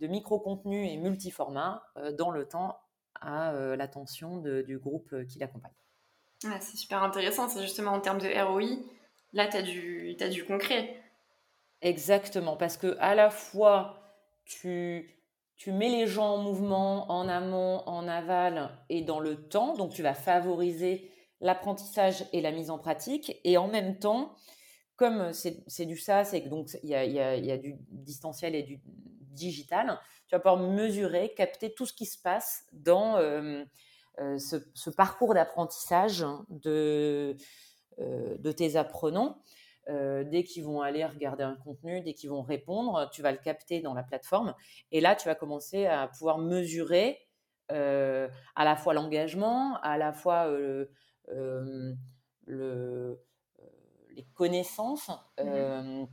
de 0.00 0.06
micro-contenus 0.06 0.90
et 0.90 0.96
multi-formats 0.96 1.82
dans 2.18 2.30
le 2.30 2.46
temps 2.46 2.78
à 3.20 3.52
l'attention 3.76 4.38
du 4.38 4.78
groupe 4.78 5.14
qui 5.28 5.38
l'accompagne. 5.38 5.72
c'est 6.42 6.76
super 6.76 7.02
intéressant, 7.02 7.48
c'est 7.48 7.62
justement 7.62 7.92
en 7.92 8.00
termes 8.00 8.20
de 8.20 8.28
ROI, 8.28 8.78
là 9.32 9.48
tu 9.48 9.56
as, 9.56 9.62
du, 9.62 10.16
as 10.20 10.28
du 10.28 10.44
concret. 10.44 11.00
Exactement, 11.82 12.56
parce 12.56 12.76
que 12.76 12.96
à 13.00 13.14
la 13.14 13.30
fois 13.30 14.02
tu 14.44 15.16
tu 15.56 15.72
mets 15.72 15.88
les 15.88 16.06
gens 16.06 16.34
en 16.34 16.42
mouvement 16.42 17.10
en 17.10 17.28
amont, 17.28 17.82
en 17.86 18.06
aval 18.06 18.70
et 18.88 19.02
dans 19.02 19.20
le 19.20 19.48
temps. 19.48 19.74
Donc, 19.74 19.92
tu 19.92 20.02
vas 20.02 20.14
favoriser 20.14 21.10
l'apprentissage 21.40 22.24
et 22.32 22.40
la 22.40 22.52
mise 22.52 22.70
en 22.70 22.78
pratique. 22.78 23.40
Et 23.44 23.56
en 23.56 23.68
même 23.68 23.98
temps, 23.98 24.34
comme 24.96 25.32
c'est 25.32 25.86
du 25.86 25.96
SaaS 25.96 26.30
et 26.32 26.40
donc 26.40 26.68
il 26.82 26.88
y 26.88 26.94
a, 26.94 27.58
du 27.58 27.76
distanciel 27.90 28.54
et 28.54 28.62
du 28.62 28.80
digital, 29.36 30.00
tu 30.26 30.34
vas 30.34 30.40
pouvoir 30.40 30.58
mesurer, 30.58 31.32
capter 31.34 31.72
tout 31.72 31.86
ce 31.86 31.92
qui 31.92 32.06
se 32.06 32.20
passe 32.20 32.66
dans 32.72 33.16
euh, 33.16 33.64
euh, 34.18 34.38
ce, 34.38 34.90
parcours 34.90 35.34
d'apprentissage 35.34 36.26
de, 36.48 37.36
euh, 37.98 38.36
de 38.38 38.52
tes 38.52 38.76
apprenants. 38.76 39.38
Dès 39.88 40.42
qu'ils 40.42 40.64
vont 40.64 40.80
aller 40.80 41.04
regarder 41.04 41.44
un 41.44 41.54
contenu, 41.54 42.00
dès 42.00 42.12
qu'ils 42.12 42.30
vont 42.30 42.42
répondre, 42.42 43.08
tu 43.12 43.22
vas 43.22 43.30
le 43.30 43.38
capter 43.38 43.80
dans 43.80 43.94
la 43.94 44.02
plateforme. 44.02 44.52
Et 44.90 45.00
là, 45.00 45.14
tu 45.14 45.28
vas 45.28 45.36
commencer 45.36 45.86
à 45.86 46.08
pouvoir 46.08 46.38
mesurer 46.38 47.20
à 47.68 48.64
la 48.64 48.74
fois 48.74 48.94
l'engagement, 48.94 49.78
à 49.82 49.96
la 49.96 50.12
fois 50.12 50.48
le, 50.48 50.90
les 54.10 54.26
connaissances, 54.34 55.08
mmh 55.40 56.06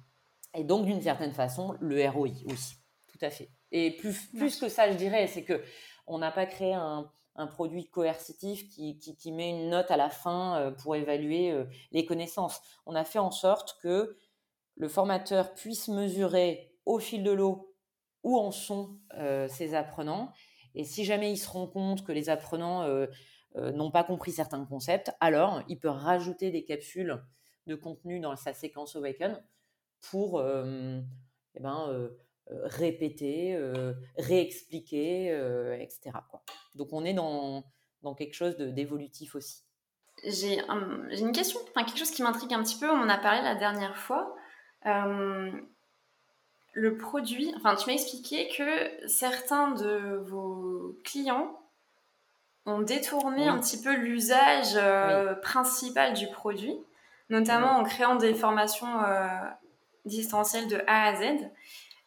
et 0.55 0.63
donc 0.63 0.85
d'une 0.85 1.01
certaine 1.01 1.33
façon 1.33 1.75
le 1.79 2.07
ROI 2.07 2.29
aussi. 2.45 2.82
À 3.23 3.29
fait. 3.29 3.49
Et 3.71 3.95
plus, 3.95 4.27
plus 4.35 4.59
que 4.59 4.69
ça, 4.69 4.91
je 4.91 4.97
dirais, 4.97 5.27
c'est 5.27 5.43
que 5.43 5.61
on 6.07 6.17
n'a 6.17 6.31
pas 6.31 6.45
créé 6.45 6.73
un, 6.73 7.09
un 7.35 7.47
produit 7.47 7.89
coercitif 7.89 8.69
qui, 8.69 8.97
qui, 8.97 9.31
met 9.31 9.49
une 9.49 9.69
note 9.69 9.89
à 9.89 9.97
la 9.97 10.09
fin 10.09 10.57
euh, 10.57 10.71
pour 10.71 10.95
évaluer 10.95 11.51
euh, 11.51 11.65
les 11.91 12.05
connaissances. 12.05 12.61
On 12.85 12.95
a 12.95 13.03
fait 13.03 13.19
en 13.19 13.31
sorte 13.31 13.77
que 13.81 14.17
le 14.75 14.87
formateur 14.87 15.53
puisse 15.53 15.87
mesurer 15.87 16.71
au 16.85 16.99
fil 16.99 17.23
de 17.23 17.31
l'eau 17.31 17.73
où 18.23 18.37
en 18.37 18.51
sont 18.51 18.97
euh, 19.15 19.47
ses 19.47 19.73
apprenants. 19.73 20.31
Et 20.75 20.83
si 20.83 21.05
jamais 21.05 21.31
il 21.31 21.37
se 21.37 21.49
rend 21.49 21.67
compte 21.67 22.03
que 22.03 22.11
les 22.11 22.29
apprenants 22.29 22.87
n'ont 23.55 23.91
pas 23.91 24.03
compris 24.03 24.31
certains 24.31 24.65
concepts, 24.65 25.11
alors 25.19 25.61
il 25.67 25.77
peut 25.77 25.89
rajouter 25.89 26.49
des 26.49 26.65
capsules 26.65 27.23
de 27.67 27.75
contenu 27.75 28.19
dans 28.19 28.35
sa 28.35 28.55
séquence 28.55 28.95
Awaken 28.95 29.39
pour 30.09 30.41
eh 30.41 31.59
ben, 31.59 32.09
répéter, 32.49 33.55
euh, 33.55 33.93
réexpliquer, 34.17 35.31
euh, 35.31 35.77
etc. 35.79 36.11
Quoi. 36.29 36.41
Donc 36.75 36.89
on 36.91 37.05
est 37.05 37.13
dans, 37.13 37.63
dans 38.01 38.13
quelque 38.13 38.33
chose 38.33 38.57
d'évolutif 38.57 39.35
aussi. 39.35 39.63
J'ai 40.25 40.59
une 40.59 41.31
question, 41.31 41.59
enfin, 41.69 41.83
quelque 41.83 41.97
chose 41.97 42.11
qui 42.11 42.21
m'intrigue 42.21 42.53
un 42.53 42.63
petit 42.63 42.77
peu, 42.77 42.89
on 42.89 43.01
en 43.01 43.09
a 43.09 43.17
parlé 43.17 43.41
la 43.41 43.55
dernière 43.55 43.97
fois. 43.97 44.35
le 46.75 46.97
produit, 46.97 47.53
enfin 47.55 47.75
tu 47.75 47.87
m'as 47.87 47.93
expliqué 47.93 48.49
que 48.49 49.07
certains 49.07 49.71
de 49.71 50.17
vos 50.25 50.97
clients 51.03 51.59
ont 52.65 52.81
détourné 52.81 53.47
un 53.47 53.59
petit 53.59 53.81
peu 53.81 53.95
l'usage 53.95 54.77
principal 55.41 56.13
du 56.13 56.27
produit, 56.27 56.77
notamment 57.29 57.77
en 57.77 57.83
créant 57.83 58.15
des 58.15 58.33
formations 58.33 58.99
distancielles 60.05 60.67
de 60.67 60.81
A 60.87 61.07
à 61.07 61.15
Z. 61.15 61.49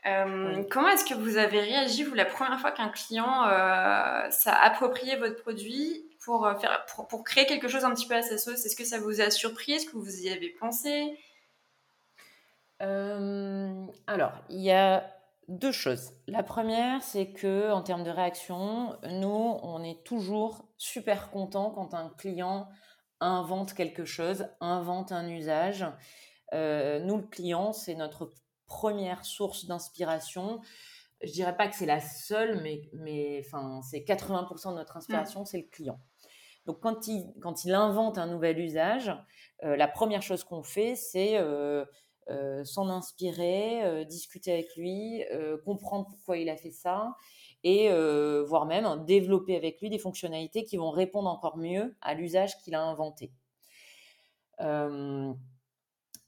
Euh, 0.06 0.62
comment 0.70 0.88
est-ce 0.88 1.04
que 1.04 1.14
vous 1.14 1.36
avez 1.36 1.60
réagi, 1.60 2.04
vous, 2.04 2.14
la 2.14 2.24
première 2.24 2.60
fois 2.60 2.70
qu'un 2.70 2.90
client 2.90 3.48
euh, 3.48 4.30
s'est 4.30 4.50
approprié 4.50 5.16
votre 5.16 5.42
produit 5.42 6.08
pour, 6.24 6.46
euh, 6.46 6.54
faire, 6.54 6.86
pour, 7.08 7.24
créer 7.24 7.46
quelque 7.46 7.66
chose 7.66 7.84
un 7.84 7.92
petit 7.92 8.06
peu 8.06 8.14
à 8.14 8.22
sa 8.22 8.38
sauce? 8.38 8.64
Est-ce 8.64 8.76
que 8.76 8.84
ça 8.84 9.00
vous 9.00 9.20
a 9.20 9.30
surpris? 9.30 9.72
Est-ce 9.72 9.86
que 9.86 9.96
vous 9.96 10.22
y 10.22 10.28
avez 10.28 10.50
pensé? 10.50 11.18
Alors, 12.78 14.32
il 14.50 14.60
y 14.60 14.70
a 14.70 15.10
deux 15.48 15.72
choses. 15.72 16.12
La 16.28 16.42
première, 16.42 17.02
c'est 17.02 17.32
que 17.32 17.72
en 17.72 17.82
termes 17.82 18.04
de 18.04 18.10
réaction, 18.10 18.96
nous, 19.10 19.58
on 19.62 19.82
est 19.82 20.04
toujours 20.04 20.68
super 20.76 21.30
content 21.30 21.70
quand 21.70 21.94
un 21.94 22.10
client 22.10 22.68
invente 23.20 23.72
quelque 23.72 24.04
chose, 24.04 24.46
invente 24.60 25.10
un 25.10 25.26
usage. 25.26 25.86
nous, 26.52 27.16
le 27.16 27.26
client, 27.28 27.72
c'est 27.72 27.94
notre 27.94 28.30
première 28.66 29.24
source 29.24 29.66
d'inspiration. 29.66 30.60
Je 31.22 31.32
dirais 31.32 31.56
pas 31.56 31.68
que 31.68 31.74
c'est 31.74 31.86
la 31.86 32.00
seule, 32.00 32.60
mais, 32.62 32.82
mais 32.92 33.42
enfin, 33.46 33.80
c'est 33.82 34.00
80% 34.00 34.70
de 34.70 34.76
notre 34.76 34.96
inspiration, 34.96 35.44
c'est 35.44 35.58
le 35.58 35.68
client. 35.70 35.98
Donc 36.66 36.80
quand 36.80 37.06
il, 37.06 37.32
quand 37.40 37.64
il 37.64 37.72
invente 37.74 38.18
un 38.18 38.26
nouvel 38.26 38.58
usage, 38.58 39.12
euh, 39.62 39.76
la 39.76 39.88
première 39.88 40.22
chose 40.22 40.44
qu'on 40.44 40.62
fait, 40.62 40.96
c'est 40.96 41.38
euh, 41.38 41.84
euh, 42.28 42.64
s'en 42.64 42.88
inspirer, 42.88 44.04
discuter 44.04 44.52
avec 44.52 44.76
lui, 44.76 45.24
comprendre 45.64 46.06
pourquoi 46.08 46.38
il 46.38 46.48
a 46.48 46.56
fait 46.56 46.72
ça, 46.72 47.14
et 47.62 47.88
voire 48.44 48.66
même 48.66 49.04
développer 49.06 49.56
avec 49.56 49.80
lui 49.80 49.90
des 49.90 49.98
fonctionnalités 49.98 50.64
qui 50.64 50.76
vont 50.76 50.90
répondre 50.90 51.30
encore 51.30 51.56
mieux 51.56 51.96
à 52.00 52.14
l'usage 52.14 52.58
qu'il 52.58 52.74
a 52.74 52.82
inventé. 52.82 53.30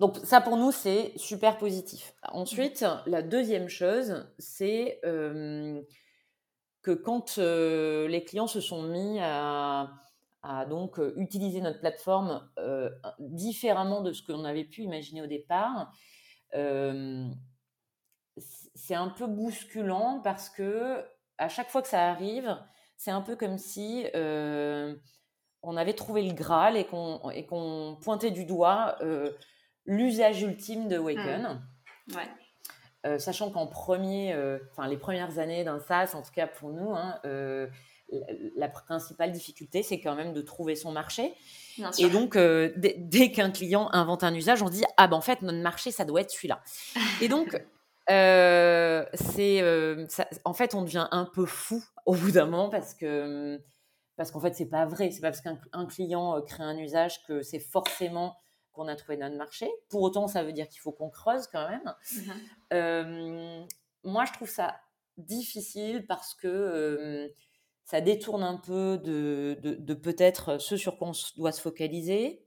Donc 0.00 0.17
ça 0.25 0.40
pour 0.40 0.57
nous 0.57 0.71
c'est 0.73 1.12
super 1.17 1.59
positif. 1.59 2.14
Ensuite, 2.31 2.85
la 3.07 3.23
deuxième 3.23 3.69
chose, 3.69 4.26
c'est 4.38 5.00
que 5.02 6.93
quand 6.93 7.37
les 7.38 8.25
clients 8.25 8.47
se 8.47 8.61
sont 8.61 8.83
mis 8.83 9.19
à, 9.21 9.90
donc 10.71 11.00
utiliser 11.17 11.61
notre 11.61 11.81
plateforme 11.81 12.49
différemment 13.19 14.00
de 14.02 14.12
ce 14.12 14.23
qu'on 14.23 14.45
avait 14.45 14.64
pu 14.64 14.83
imaginer 14.83 15.23
au 15.23 15.26
départ, 15.26 15.93
c'est 18.75 18.95
un 18.95 19.09
peu 19.09 19.26
bousculant 19.26 20.21
parce 20.23 20.49
que 20.49 21.05
à 21.38 21.49
chaque 21.49 21.71
fois 21.71 21.83
que 21.83 21.88
ça 21.88 22.09
arrive, 22.09 22.57
c'est 22.97 23.11
un 23.11 23.21
peu 23.21 23.35
comme 23.35 23.59
si 23.59 24.07
on 24.14 25.76
avait 25.76 25.95
trouvé 25.95 26.23
le 26.23 26.35
Graal 26.35 26.76
et 26.76 26.87
qu'on 26.87 27.99
pointait 28.00 28.31
du 28.31 28.45
doigt 28.45 28.97
l'usage 29.88 30.42
ultime 30.42 30.87
de 30.87 30.99
Waken. 30.99 31.61
Mmh. 32.07 33.18
sachant 33.18 33.50
qu'en 33.50 33.66
premier, 33.66 34.35
enfin 34.71 34.87
les 34.87 34.97
premières 34.97 35.38
années 35.38 35.64
d'un 35.64 35.80
SaaS, 35.80 36.14
en 36.14 36.23
tout 36.23 36.30
cas 36.33 36.47
pour 36.47 36.71
nous, 36.71 36.95
hein, 36.95 37.18
la, 38.57 38.68
principale 38.68 39.33
difficulté, 39.33 39.83
c'est 39.83 40.00
quand 40.00 40.14
même 40.14 40.33
de 40.33 40.40
trouver 40.40 40.76
son 40.76 40.92
marché. 40.92 41.35
Et 41.99 42.09
donc, 42.11 42.37
dès, 42.37 43.33
qu'un 43.33 43.50
client 43.50 43.88
invente 43.92 44.25
un 44.25 44.35
usage, 44.35 44.62
on 44.62 44.68
dit 44.68 44.85
ah 44.97 45.09
ben 45.09 45.16
en 45.16 45.21
fait 45.21 45.42
notre 45.42 45.59
marché 45.59 45.90
ça 45.90 46.04
doit 46.04 46.21
être 46.21 46.30
celui-là. 46.30 46.62
Et 47.23 47.28
donc 47.28 47.61
c'est 49.14 49.62
en 50.45 50.54
fait 50.54 50.75
on 50.75 50.83
devient 50.83 51.09
un 51.11 51.25
peu 51.25 51.47
fou 51.47 51.83
au 52.07 52.14
bout 52.14 52.30
d'un 52.30 52.47
moment 52.47 52.68
parce 52.68 52.95
que 52.95 53.61
parce 54.16 54.30
qu'en 54.30 54.40
fait 54.40 54.54
c'est 54.54 54.68
pas 54.68 54.87
vrai. 54.87 55.11
C'est 55.11 55.21
pas 55.21 55.30
parce 55.30 55.40
qu'un 55.40 55.87
client 55.87 56.40
crée 56.42 56.64
un 56.64 56.76
usage 56.76 57.23
que 57.25 57.42
c'est 57.42 57.61
forcément 57.61 58.37
qu'on 58.78 58.88
a 58.88 58.97
trouvé 58.97 59.16
notre 59.16 59.37
marché. 59.37 59.68
Pour 59.90 60.02
autant, 60.02 60.28
ça 60.28 60.42
veut 60.42 60.52
dire 60.52 60.68
qu'il 60.68 60.80
faut 60.80 60.92
qu'on 60.92 61.11
creuse 61.11 61.47
quand 61.49 61.68
même. 61.68 61.94
Mmh 62.73 63.66
moi, 64.04 64.25
je 64.25 64.32
trouve 64.32 64.49
ça 64.49 64.80
difficile 65.18 66.06
parce 66.06 66.32
que 66.35 67.30
ça 67.85 68.00
détourne 68.00 68.42
un 68.42 68.56
peu 68.56 68.97
de, 68.99 69.58
de, 69.61 69.94
peut-être 69.94 70.58
ce 70.58 70.76
sur 70.76 70.99
quoi 70.99 71.08
on 71.08 71.12
doit 71.37 71.52
se 71.52 71.61
focaliser. 71.61 72.47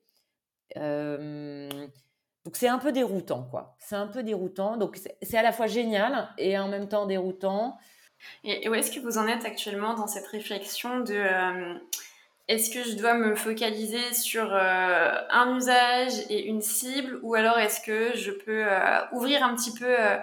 donc 0.75 2.55
c'est 2.55 2.69
un 2.69 2.79
peu 2.79 2.91
déroutant, 2.91 3.43
quoi. 3.51 3.75
C'est 3.79 3.95
un 3.95 4.07
peu 4.07 4.23
déroutant. 4.23 4.77
Donc 4.77 4.97
c'est 5.21 5.37
à 5.37 5.43
la 5.43 5.51
fois 5.51 5.67
génial 5.67 6.29
et 6.37 6.57
en 6.57 6.69
même 6.69 6.87
temps 6.87 7.05
déroutant. 7.05 7.77
Et 8.43 8.69
où 8.69 8.73
est-ce 8.73 8.91
que 8.91 8.99
vous 8.99 9.17
en 9.17 9.27
êtes 9.27 9.45
actuellement 9.45 9.95
dans 9.95 10.07
cette 10.07 10.27
réflexion 10.27 11.01
de 11.01 11.79
est-ce 12.51 12.69
que 12.69 12.83
je 12.83 12.97
dois 12.97 13.13
me 13.13 13.33
focaliser 13.33 14.13
sur 14.13 14.53
euh, 14.53 15.11
un 15.29 15.55
usage 15.55 16.11
et 16.29 16.45
une 16.45 16.61
cible 16.61 17.19
ou 17.21 17.33
alors 17.33 17.57
est-ce 17.57 17.79
que 17.79 18.15
je 18.17 18.31
peux 18.31 18.65
euh, 18.67 18.99
ouvrir 19.13 19.41
un 19.43 19.55
petit 19.55 19.73
peu 19.73 19.85
euh, 19.87 20.17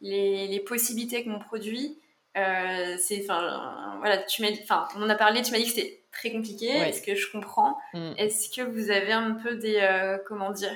les, 0.00 0.48
les, 0.48 0.60
possibilités 0.60 1.22
que 1.22 1.28
mon 1.28 1.38
produit 1.38 1.98
c'est 2.34 3.20
enfin 3.22 3.96
voilà 4.00 4.18
tu 4.18 4.44
enfin 4.62 4.88
on 4.96 5.02
en 5.02 5.10
a 5.10 5.14
parlé 5.14 5.42
tu 5.42 5.52
m'as 5.52 5.58
dit 5.58 5.64
que 5.64 5.70
c'était 5.70 6.02
très 6.10 6.32
compliqué 6.32 6.68
est-ce 6.68 7.02
que 7.02 7.14
je 7.14 7.30
comprends? 7.30 7.78
Mm. 7.92 8.12
est-ce 8.16 8.48
que 8.50 8.62
vous 8.62 8.90
avez 8.90 9.12
un 9.12 9.32
peu 9.32 9.54
des 9.56 10.18
comment 10.26 10.50
dire 10.50 10.74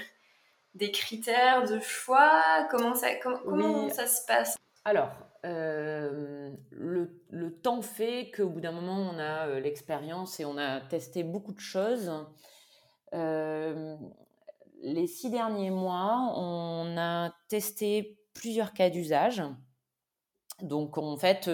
des 0.74 0.92
critères 0.92 1.64
de 1.64 1.80
choix? 1.80 2.68
Comment 2.70 2.94
ça 2.94 3.08
comment 3.16 3.88
ça 3.88 4.06
se 4.06 4.24
passe? 4.26 4.56
Alors 4.84 5.10
le, 5.44 6.56
le, 6.70 7.54
temps 7.60 7.82
fait 7.82 8.30
qu'au 8.30 8.48
bout 8.48 8.60
d'un 8.60 8.72
moment, 8.72 8.96
on 8.96 9.18
a 9.18 9.60
l'expérience 9.60 10.40
et 10.40 10.44
on 10.44 10.56
a 10.58 10.80
testé 10.80 11.22
beaucoup 11.22 11.52
de 11.52 11.60
choses. 11.60 12.10
les 13.12 15.06
six 15.06 15.30
derniers 15.30 15.70
mois, 15.70 16.32
on 16.36 16.96
a 16.96 17.32
testé 17.48 18.18
plusieurs 18.34 18.72
cas 18.72 18.90
d'usage. 18.90 19.42
Donc, 20.62 20.98
en 20.98 21.16
fait, 21.16 21.48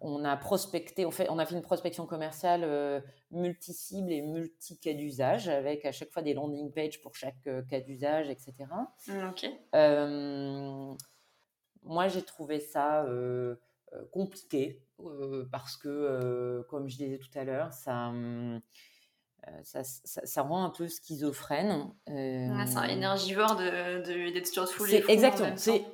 on 0.00 0.24
a 0.24 0.36
prospecté, 0.36 1.04
on, 1.04 1.10
fait, 1.10 1.28
on 1.28 1.38
a 1.38 1.44
fait 1.44 1.54
une 1.54 1.62
prospection 1.62 2.06
commerciale 2.06 3.02
multi-cible 3.30 4.12
et 4.12 4.22
multi-cas 4.22 4.94
d'usage, 4.94 5.48
avec 5.48 5.84
à 5.84 5.92
chaque 5.92 6.10
fois 6.10 6.22
des 6.22 6.32
landing 6.34 6.72
pages 6.72 7.00
pour 7.02 7.14
chaque 7.14 7.48
cas 7.68 7.80
d'usage, 7.80 8.30
etc. 8.30 8.54
Ok 9.28 9.46
moi, 11.82 12.08
j'ai 12.08 12.22
trouvé 12.22 12.60
ça 12.60 13.06
compliqué 14.12 14.82
parce 15.50 15.76
que, 15.76 16.64
comme 16.68 16.88
je 16.88 16.96
disais 16.96 17.18
tout 17.18 17.38
à 17.38 17.44
l'heure, 17.44 17.72
ça, 17.72 18.08
hum, 18.08 18.60
ça, 19.64 19.82
ça, 19.84 20.42
rend 20.42 20.64
un 20.64 20.70
peu 20.70 20.88
schizophrène. 20.88 21.92
c'est 22.06 22.12
un 22.12 22.88
énergivore 22.88 23.56
d'être 23.56 24.06
de, 24.06 24.38
de, 24.38 24.44
sur 24.44 25.10
Exactement, 25.10 25.56
c'est 25.56 25.84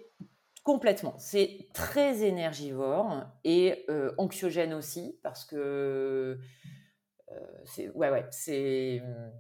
complètement. 0.65 1.15
C'est 1.19 1.69
très 1.73 2.23
énergivore 2.23 3.25
et 3.45 3.87
anxiogène 4.19 4.75
aussi 4.75 5.19
parce 5.23 5.45
que 5.45 6.39
c'est 7.65 7.91
ouais, 7.91 8.11
ouais, 8.11 8.27
c'est 8.31 9.01
hum, 9.01 9.33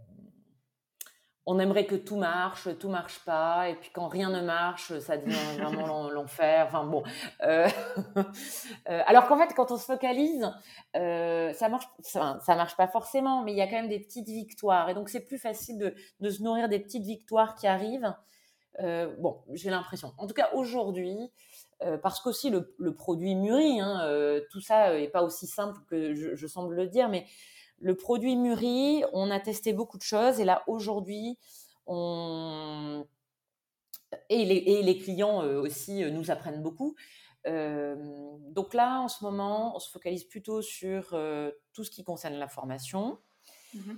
on 1.48 1.60
aimerait 1.60 1.86
que 1.86 1.94
tout 1.94 2.16
marche, 2.16 2.68
tout 2.78 2.88
marche 2.88 3.20
pas, 3.20 3.68
et 3.68 3.76
puis 3.76 3.90
quand 3.92 4.08
rien 4.08 4.30
ne 4.30 4.40
marche, 4.40 4.98
ça 4.98 5.16
devient 5.16 5.36
vraiment 5.58 6.10
l'enfer. 6.10 6.64
Enfin 6.66 6.84
bon, 6.84 7.04
euh, 7.42 7.68
euh, 8.16 9.02
alors 9.06 9.28
qu'en 9.28 9.38
fait, 9.38 9.54
quand 9.54 9.70
on 9.70 9.76
se 9.76 9.84
focalise, 9.84 10.50
euh, 10.96 11.52
ça 11.52 11.68
marche, 11.68 11.86
ça, 12.00 12.40
marche 12.48 12.76
pas 12.76 12.88
forcément, 12.88 13.42
mais 13.44 13.52
il 13.52 13.58
y 13.58 13.62
a 13.62 13.66
quand 13.66 13.76
même 13.76 13.88
des 13.88 14.00
petites 14.00 14.28
victoires, 14.28 14.90
et 14.90 14.94
donc 14.94 15.08
c'est 15.08 15.24
plus 15.24 15.38
facile 15.38 15.94
de, 16.20 16.30
se 16.30 16.42
nourrir 16.42 16.68
des 16.68 16.80
petites 16.80 17.04
victoires 17.04 17.54
qui 17.54 17.68
arrivent. 17.68 18.12
bon, 19.18 19.38
j'ai 19.52 19.70
l'impression. 19.70 20.12
En 20.18 20.26
tout 20.26 20.34
cas, 20.34 20.50
aujourd'hui, 20.52 21.30
parce 22.02 22.20
qu'aussi 22.20 22.50
le, 22.50 22.74
le, 22.78 22.94
produit 22.94 23.36
mûrit, 23.36 23.80
hein, 23.80 24.40
tout 24.50 24.60
ça 24.60 24.92
n'est 24.92 25.08
pas 25.08 25.22
aussi 25.22 25.46
simple 25.46 25.78
que 25.88 26.12
je, 26.12 26.34
je 26.34 26.46
semble 26.48 26.74
le 26.74 26.88
dire, 26.88 27.08
mais 27.08 27.24
le 27.78 27.94
produit 27.94 28.36
mûrit, 28.36 29.04
on 29.12 29.30
a 29.30 29.40
testé 29.40 29.72
beaucoup 29.72 29.98
de 29.98 30.02
choses 30.02 30.40
et 30.40 30.44
là 30.44 30.62
aujourd'hui, 30.66 31.38
on... 31.86 33.06
et, 34.28 34.44
les, 34.44 34.98
clients 34.98 35.42
euh, 35.42 35.60
aussi 35.60 36.02
euh, 36.02 36.10
nous 36.10 36.30
apprennent 36.30 36.62
beaucoup. 36.62 36.96
Euh, 37.46 37.96
donc 38.50 38.74
là, 38.74 39.00
en 39.00 39.08
ce 39.08 39.22
moment, 39.22 39.76
on 39.76 39.78
se 39.78 39.90
focalise 39.90 40.24
plutôt 40.24 40.62
sur 40.62 41.10
tout 41.72 41.84
ce 41.84 41.90
qui 41.90 42.02
concerne 42.04 42.34
la 42.34 42.48
formation. 42.48 43.18
Mmh 43.74 43.92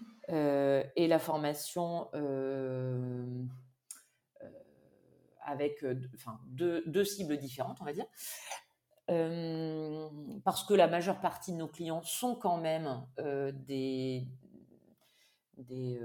et 0.97 1.09
la 1.09 1.19
formation 1.19 2.11
avec 5.43 5.83
deux, 6.49 7.05
cibles 7.05 7.39
différentes, 7.39 7.79
on 7.81 7.87
va 7.87 7.95
dire 7.95 8.05
parce 10.45 10.65
que 10.65 10.75
la 10.75 10.87
majeure 10.87 11.21
partie 11.21 11.53
de 11.53 11.57
nos 11.57 11.69
clients 11.69 12.03
sont 12.03 12.35
quand 12.35 12.59
même 12.59 13.07
des, 13.67 14.27
des, 15.57 16.01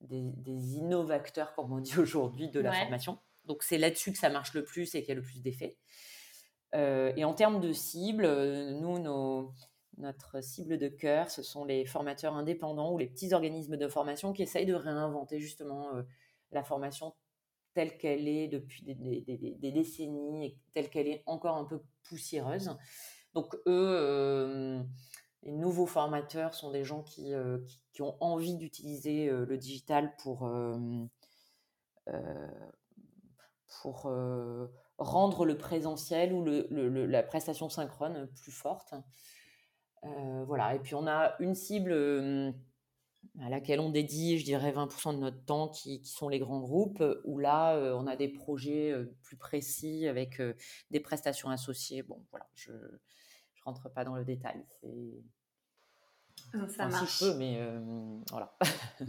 des, 0.00 0.76
innovateurs, 0.76 1.54
comme 1.54 1.72
on 1.72 1.80
dit 1.80 1.98
aujourd'hui, 1.98 2.48
de 2.50 2.60
la 2.60 2.72
formation. 2.72 3.18
Donc 3.44 3.62
c'est 3.62 3.78
là-dessus 3.78 4.12
que 4.12 4.18
ça 4.18 4.30
marche 4.30 4.54
le 4.54 4.64
plus 4.64 4.94
et 4.94 5.02
qu'il 5.02 5.10
y 5.10 5.12
a 5.12 5.16
le 5.16 5.22
plus 5.22 5.42
d'effet. 5.42 5.76
et 6.72 7.24
en 7.24 7.34
termes 7.34 7.60
de 7.60 7.72
cible, 7.72 8.26
nous, 8.80 8.98
nos, 8.98 9.52
notre 9.98 10.40
cible 10.40 10.78
de 10.78 10.88
cœur, 10.88 11.30
ce 11.30 11.42
sont 11.42 11.64
les 11.64 11.84
formateurs 11.86 12.34
indépendants 12.34 12.92
ou 12.92 12.98
les 12.98 13.06
petits 13.06 13.34
organismes 13.34 13.76
de 13.76 13.88
formation 13.88 14.32
qui 14.32 14.42
essayent 14.42 14.66
de 14.66 14.74
réinventer 14.74 15.40
justement 15.40 15.88
la 16.52 16.62
formation 16.62 17.14
telle 17.74 17.98
qu'elle 17.98 18.28
est 18.28 18.48
depuis 18.48 18.82
des, 18.82 19.72
décennies 19.72 20.46
et 20.46 20.58
telle 20.72 20.88
qu'elle 20.88 21.08
est 21.08 21.22
encore 21.26 21.56
un 21.56 21.64
peu 21.64 21.82
poussiéreuse. 22.04 22.76
Donc 23.34 23.54
eux, 23.66 23.96
euh, 23.96 24.82
les 25.42 25.52
nouveaux 25.52 25.86
formateurs 25.86 26.54
sont 26.54 26.70
des 26.70 26.84
gens 26.84 27.02
qui, 27.02 27.34
euh, 27.34 27.58
qui, 27.92 28.02
ont 28.02 28.16
envie 28.20 28.56
d'utiliser 28.56 29.28
euh, 29.28 29.44
le 29.44 29.58
digital 29.58 30.14
pour, 30.16 30.48
pour 33.82 34.10
rendre 34.98 35.44
le 35.44 35.58
présentiel 35.58 36.32
ou 36.32 36.44
le, 36.44 37.06
la 37.06 37.22
prestation 37.22 37.68
synchrone 37.68 38.28
plus 38.40 38.52
forte. 38.52 38.94
voilà, 40.02 40.76
et 40.76 40.78
puis 40.78 40.94
on 40.94 41.06
a 41.08 41.34
une 41.40 41.54
cible 41.54 42.54
à 43.40 43.48
laquelle 43.48 43.80
on 43.80 43.90
dédie, 43.90 44.38
je 44.38 44.44
dirais, 44.44 44.72
20% 44.72 45.14
de 45.14 45.18
notre 45.18 45.44
temps, 45.44 45.68
qui, 45.68 46.04
sont 46.04 46.28
les 46.28 46.38
grands 46.38 46.60
groupes, 46.60 47.02
où 47.24 47.38
là, 47.38 47.74
euh, 47.74 47.94
on 47.94 48.06
a 48.06 48.16
des 48.16 48.28
projets 48.28 48.92
euh, 48.92 49.16
plus 49.22 49.36
précis 49.36 50.06
avec 50.06 50.40
euh, 50.40 50.54
des 50.90 51.00
prestations 51.00 51.50
associées. 51.50 52.02
Bon, 52.02 52.24
voilà, 52.30 52.46
je 52.54 52.72
ne 52.72 52.78
rentre 53.64 53.90
pas 53.92 54.04
dans 54.04 54.14
le 54.14 54.24
détail. 54.24 54.64
C'est... 54.80 55.22
Ça 56.76 56.86
marche. 56.86 57.18
peu, 57.18 57.34
mais 57.34 57.60
voilà. 58.30 58.56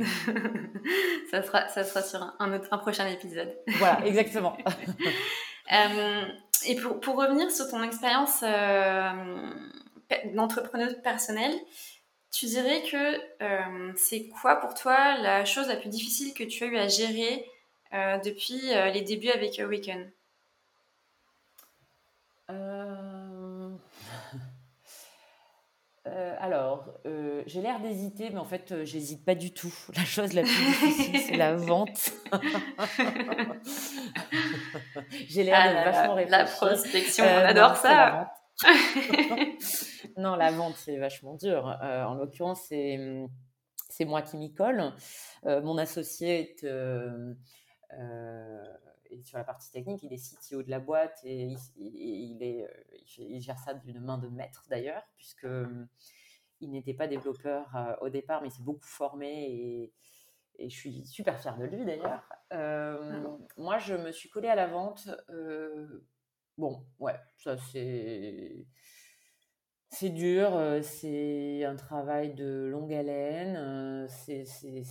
ça, 1.29 1.43
sera, 1.43 1.67
ça 1.67 1.83
sera 1.83 2.01
sur 2.01 2.35
un, 2.39 2.53
autre, 2.53 2.69
un 2.71 2.77
prochain 2.79 3.05
épisode. 3.07 3.55
Voilà, 3.77 4.03
exactement. 4.05 4.57
et 6.67 6.75
pour, 6.75 6.99
pour, 6.99 7.17
revenir 7.17 7.51
sur 7.51 7.69
ton 7.69 7.83
expérience 7.83 8.43
d'entrepreneuse 10.33 10.99
personnelle, 11.03 11.53
tu 12.35 12.47
dirais 12.47 12.83
que 12.83 13.15
euh, 13.41 13.93
c'est 13.95 14.27
quoi 14.27 14.57
pour 14.57 14.73
toi 14.73 15.17
la 15.17 15.45
chose 15.45 15.69
la 15.69 15.77
plus 15.77 15.87
difficile 15.87 16.33
que 16.33 16.43
tu 16.43 16.65
as 16.65 16.67
eu 16.67 16.77
à 16.77 16.89
gérer 16.89 17.49
euh, 17.93 18.17
depuis 18.17 18.73
euh, 18.73 18.89
les 18.89 19.01
débuts 19.01 19.29
avec 19.29 19.57
Awaken 19.57 20.11
j'ai 27.47 27.61
l'air 27.61 27.79
d'hésiter, 27.79 28.29
mais 28.31 28.39
en 28.39 28.45
fait, 28.45 28.83
j'hésite 28.83 29.23
pas 29.23 29.35
du 29.35 29.53
tout. 29.53 29.73
La 29.95 30.03
chose 30.03 30.33
la 30.33 30.41
plus 30.41 30.51
difficile, 30.51 31.19
c'est 31.19 31.37
la 31.37 31.53
vente. 31.55 32.11
j'ai 35.27 35.43
l'air 35.43 35.59
ah 35.61 35.69
de 35.69 35.73
vachement 35.91 36.15
réfléchir. 36.15 36.37
La 36.39 36.45
prospection, 36.45 37.23
on 37.23 37.45
adore 37.45 37.77
ça. 37.77 38.34
non, 40.17 40.35
la 40.35 40.51
vente, 40.51 40.75
c'est 40.77 40.97
vachement 40.97 41.35
dur. 41.35 41.65
en 41.65 42.15
l'occurrence, 42.15 42.61
c'est 42.67 42.97
hum, 42.97 43.29
c'est 43.95 44.05
moi 44.05 44.21
qui 44.21 44.37
m'y 44.37 44.53
colle. 44.53 44.93
Euh, 45.45 45.61
mon 45.61 45.77
associé 45.77 46.39
est, 46.41 46.63
euh, 46.63 47.33
euh, 47.93 48.65
sur 49.23 49.37
la 49.37 49.43
partie 49.43 49.71
technique, 49.71 50.03
il 50.03 50.11
est 50.11 50.17
CTO 50.17 50.63
de 50.63 50.69
la 50.69 50.79
boîte 50.79 51.17
et 51.23 51.55
il, 51.77 52.43
est, 52.43 52.67
il, 53.17 53.39
gère 53.41 53.59
ça 53.59 53.73
d'une 53.73 53.99
main 53.99 54.17
de 54.17 54.27
maître 54.27 54.65
d'ailleurs, 54.69 55.03
puisque 55.15 55.47
il 56.59 56.71
n'était 56.71 56.93
pas 56.93 57.07
développeur 57.07 57.97
au 58.01 58.09
départ, 58.09 58.41
mais 58.41 58.49
il 58.49 58.51
s'est 58.51 58.63
beaucoup 58.63 58.87
formé 58.87 59.45
et, 59.45 59.93
et, 60.57 60.69
je 60.69 60.75
suis 60.75 61.05
super 61.05 61.39
fière 61.39 61.57
de 61.57 61.65
lui 61.65 61.85
d'ailleurs. 61.85 62.27
Ah 62.51 62.97
moi, 63.57 63.77
je 63.77 63.93
me 63.93 64.11
suis 64.11 64.29
collée 64.29 64.49
à 64.49 64.55
la 64.55 64.67
vente. 64.67 65.07
Bon, 66.57 66.85
ouais, 66.99 67.19
ça 67.37 67.57
c'est 67.57 68.65
c'est 69.89 70.09
dur, 70.09 70.51
c'est 70.83 71.63
un 71.63 71.75
travail 71.75 72.33
de 72.33 72.67
longue 72.69 72.93
haleine, 72.93 74.07
c'est 74.09 74.45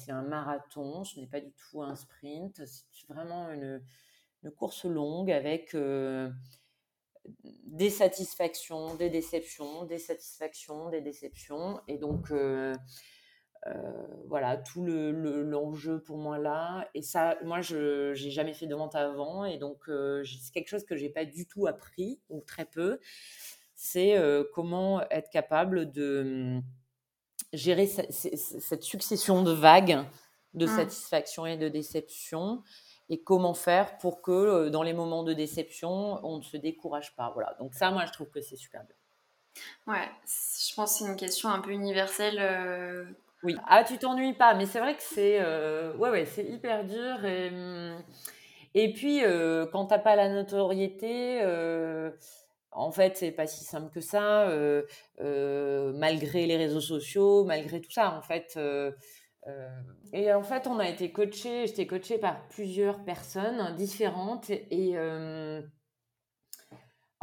un 0.09 0.23
marathon, 0.23 1.05
ce 1.05 1.21
n'est 1.21 1.27
pas 1.27 1.41
du 1.41 1.53
tout 1.53 1.83
un 1.83 1.95
sprint, 1.95 2.65
c'est 2.65 3.07
vraiment 3.09 3.51
une, 3.51 3.83
course 4.57 4.85
longue 4.85 5.31
avec 5.31 5.75
des 7.67 7.91
satisfactions, 7.91 8.95
des 8.95 9.11
déceptions, 9.11 9.85
des 9.85 9.99
satisfactions, 9.99 10.91
des 10.91 11.01
déceptions. 11.01 11.81
Et 11.89 11.99
donc, 11.99 12.33
voilà, 14.29 14.57
tout 14.57 14.85
l'enjeu 14.85 16.01
pour 16.01 16.19
moi 16.19 16.39
là. 16.39 16.89
Et 16.95 17.03
ça, 17.03 17.37
moi, 17.45 17.61
je 17.61 18.13
n'ai 18.13 18.31
jamais 18.31 18.55
fait 18.55 18.67
de 18.67 18.75
vente 18.75 18.95
avant. 18.95 19.45
Et 19.45 19.59
donc, 19.59 19.85
c'est 19.87 20.53
quelque 20.53 20.69
chose 20.69 20.85
que 20.85 20.97
je 20.97 21.03
n'ai 21.05 21.11
pas 21.11 21.25
du 21.25 21.47
tout 21.47 21.67
appris, 21.67 22.21
ou 22.29 22.41
très 22.41 22.65
peu 22.65 23.01
c'est 23.77 24.17
comment 24.55 25.03
être 25.11 25.29
capable 25.31 25.91
de 25.93 26.23
mmh, 26.25 26.63
gérer 27.53 27.87
cette 27.87 28.83
succession 28.83 29.43
de 29.43 29.53
vagues 29.53 30.05
de 30.55 30.65
mmh. 30.65 30.77
satisfaction 30.77 31.45
et 31.45 31.57
de 31.57 31.69
déception 31.69 32.63
et 33.11 33.21
comment 33.21 33.53
faire 33.53 33.99
pour 33.99 34.23
que 34.23 34.69
dans 34.71 34.83
les 34.83 34.95
moments 34.95 35.25
de 35.25 35.35
déception, 35.35 36.25
on 36.25 36.39
ne 36.39 36.43
se 36.43 36.57
décourage 36.57 37.15
pas. 37.17 37.31
Voilà. 37.35 37.55
Donc 37.59 37.75
ça, 37.75 37.91
moi, 37.91 38.07
je 38.07 38.13
trouve 38.13 38.31
que 38.31 38.41
c'est 38.41 38.57
super 38.57 38.85
bien. 38.85 38.97
Ouais, 39.87 40.09
je 40.25 40.75
pense 40.75 40.93
que 40.93 40.99
c'est 41.05 41.11
une 41.11 41.17
question 41.17 41.51
un 41.51 41.61
peu 41.61 41.71
universelle. 41.71 42.39
Ah, 43.67 43.85
tu 43.85 43.99
t'ennuies 43.99 44.35
pas, 44.35 44.55
mais 44.55 44.67
c'est 44.67 44.81
vrai 44.81 44.95
que 44.97 45.03
c'est 45.03 45.41
ouais, 45.41 46.11
ouais, 46.11 46.25
c'est 46.25 46.45
hyper 46.45 46.85
dur. 46.85 47.25
Et, 47.25 47.51
mmh, 47.51 48.03
et 48.75 48.93
puis, 48.93 49.23
quand 49.73 49.87
t'as 49.87 49.99
pas 49.99 50.17
la 50.17 50.29
notoriété, 50.29 51.41
en 52.75 52.91
fait, 52.91 53.17
c'est 53.17 53.31
pas 53.31 53.47
si 53.47 53.65
simple 53.65 53.91
que 53.91 54.01
ça, 54.01 54.49
euh, 54.49 54.83
euh, 55.21 55.93
malgré 55.95 56.47
les 56.47 56.57
réseaux 56.57 56.81
sociaux, 56.81 57.45
malgré 57.45 57.81
tout 57.81 57.91
ça, 57.91 58.17
en 58.17 58.23
fait. 58.23 58.55
Euh, 58.57 58.91
et 60.13 60.33
en 60.33 60.43
fait, 60.43 60.67
on 60.67 60.79
a 60.79 60.89
été 60.89 61.13
coaché, 61.13 61.67
j'étais 61.67 61.87
coachée 61.87 62.19
par 62.19 62.49
plusieurs 62.49 63.05
personnes 63.05 63.75
différentes 63.77 64.51
et 64.51 64.97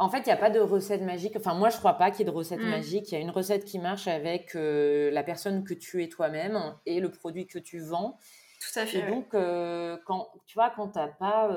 en 0.02 0.08
fait, 0.10 0.18
il 0.20 0.26
n'y 0.26 0.32
a 0.32 0.36
pas 0.36 0.50
de 0.50 0.60
recette 0.60 1.02
magique. 1.02 1.34
Enfin, 1.36 1.54
moi, 1.54 1.70
je 1.70 1.76
crois 1.76 1.94
pas 1.94 2.10
qu'il 2.10 2.20
y 2.20 2.22
ait 2.22 2.32
de 2.32 2.36
recette 2.36 2.60
mmh. 2.60 2.70
magique. 2.70 3.12
Il 3.12 3.14
y 3.14 3.18
a 3.18 3.20
une 3.20 3.30
recette 3.30 3.64
qui 3.64 3.78
marche 3.78 4.08
avec 4.08 4.54
la 4.54 5.22
personne 5.22 5.64
que 5.64 5.74
tu 5.74 6.02
es 6.02 6.08
toi-même 6.08 6.58
et 6.86 7.00
le 7.00 7.10
produit 7.10 7.46
que 7.46 7.58
tu 7.58 7.80
vends. 7.80 8.18
Tout 8.60 8.78
à 8.78 8.86
fait. 8.86 8.98
Et 8.98 9.02
donc, 9.02 9.30
quand 9.30 10.28
tu 10.46 10.54
vois, 10.54 10.70
quand 10.70 10.88
tu 10.88 10.98
n'as 10.98 11.08
pas 11.08 11.48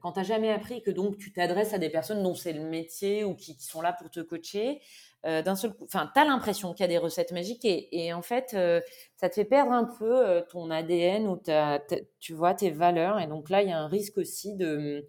quand 0.00 0.12
tu 0.12 0.18
n'as 0.18 0.24
jamais 0.24 0.50
appris 0.50 0.82
que 0.82 0.90
donc 0.90 1.16
tu 1.18 1.32
t'adresses 1.32 1.72
à 1.72 1.78
des 1.78 1.90
personnes 1.90 2.22
dont 2.22 2.34
c'est 2.34 2.52
le 2.52 2.64
métier 2.64 3.24
ou 3.24 3.34
qui, 3.34 3.56
sont 3.60 3.80
là 3.80 3.92
pour 3.92 4.10
te 4.10 4.20
coacher, 4.20 4.80
euh, 5.24 5.42
d'un 5.42 5.56
seul 5.56 5.74
coup, 5.74 5.84
enfin, 5.84 6.10
tu 6.12 6.20
as 6.20 6.24
l'impression 6.24 6.72
qu'il 6.72 6.82
y 6.82 6.84
a 6.84 6.88
des 6.88 6.98
recettes 6.98 7.32
magiques 7.32 7.64
et, 7.64 8.12
en 8.12 8.22
fait, 8.22 8.52
euh, 8.54 8.80
ça 9.16 9.28
te 9.28 9.34
fait 9.34 9.44
perdre 9.44 9.72
un 9.72 9.84
peu 9.84 10.26
euh, 10.26 10.42
ton 10.42 10.70
ADN 10.70 11.26
ou 11.26 11.36
ta, 11.36 11.80
tu 12.20 12.32
vois, 12.32 12.54
tes 12.54 12.70
valeurs. 12.70 13.20
Et 13.20 13.26
donc 13.26 13.50
là, 13.50 13.62
il 13.62 13.68
y 13.68 13.72
a 13.72 13.78
un 13.78 13.88
risque 13.88 14.18
aussi 14.18 14.54
de, 14.54 15.06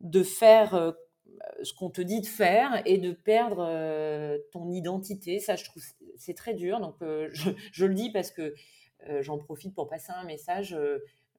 de 0.00 0.22
faire 0.22 0.94
ce 1.62 1.72
qu'on 1.74 1.90
te 1.90 2.00
dit 2.00 2.20
de 2.20 2.26
faire 2.26 2.82
et 2.84 2.98
de 2.98 3.12
perdre 3.12 4.38
ton 4.52 4.70
identité. 4.70 5.38
Ça, 5.40 5.56
je 5.56 5.64
trouve, 5.64 5.82
c'est 6.16 6.34
très 6.34 6.54
dur. 6.54 6.80
Donc, 6.80 6.96
je, 7.32 7.50
je, 7.72 7.86
le 7.86 7.94
dis 7.94 8.10
parce 8.10 8.30
que 8.30 8.54
j'en 9.20 9.38
profite 9.38 9.74
pour 9.74 9.88
passer 9.88 10.12
un 10.12 10.24
message. 10.24 10.76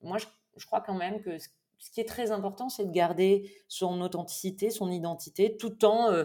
moi, 0.02 0.18
je, 0.18 0.26
je, 0.58 0.66
crois 0.66 0.82
quand 0.82 0.96
même 0.96 1.22
que 1.22 1.38
ce 1.86 1.92
qui 1.92 2.02
est 2.02 2.08
très 2.08 2.32
important, 2.32 2.70
c'est 2.70 2.86
de 2.86 2.92
garder 2.92 3.52
son 3.68 4.02
authenticité, 4.02 4.70
son 4.70 4.92
identité, 4.92 5.58
tout 5.58 5.86
en 5.86 6.12
euh, 6.12 6.24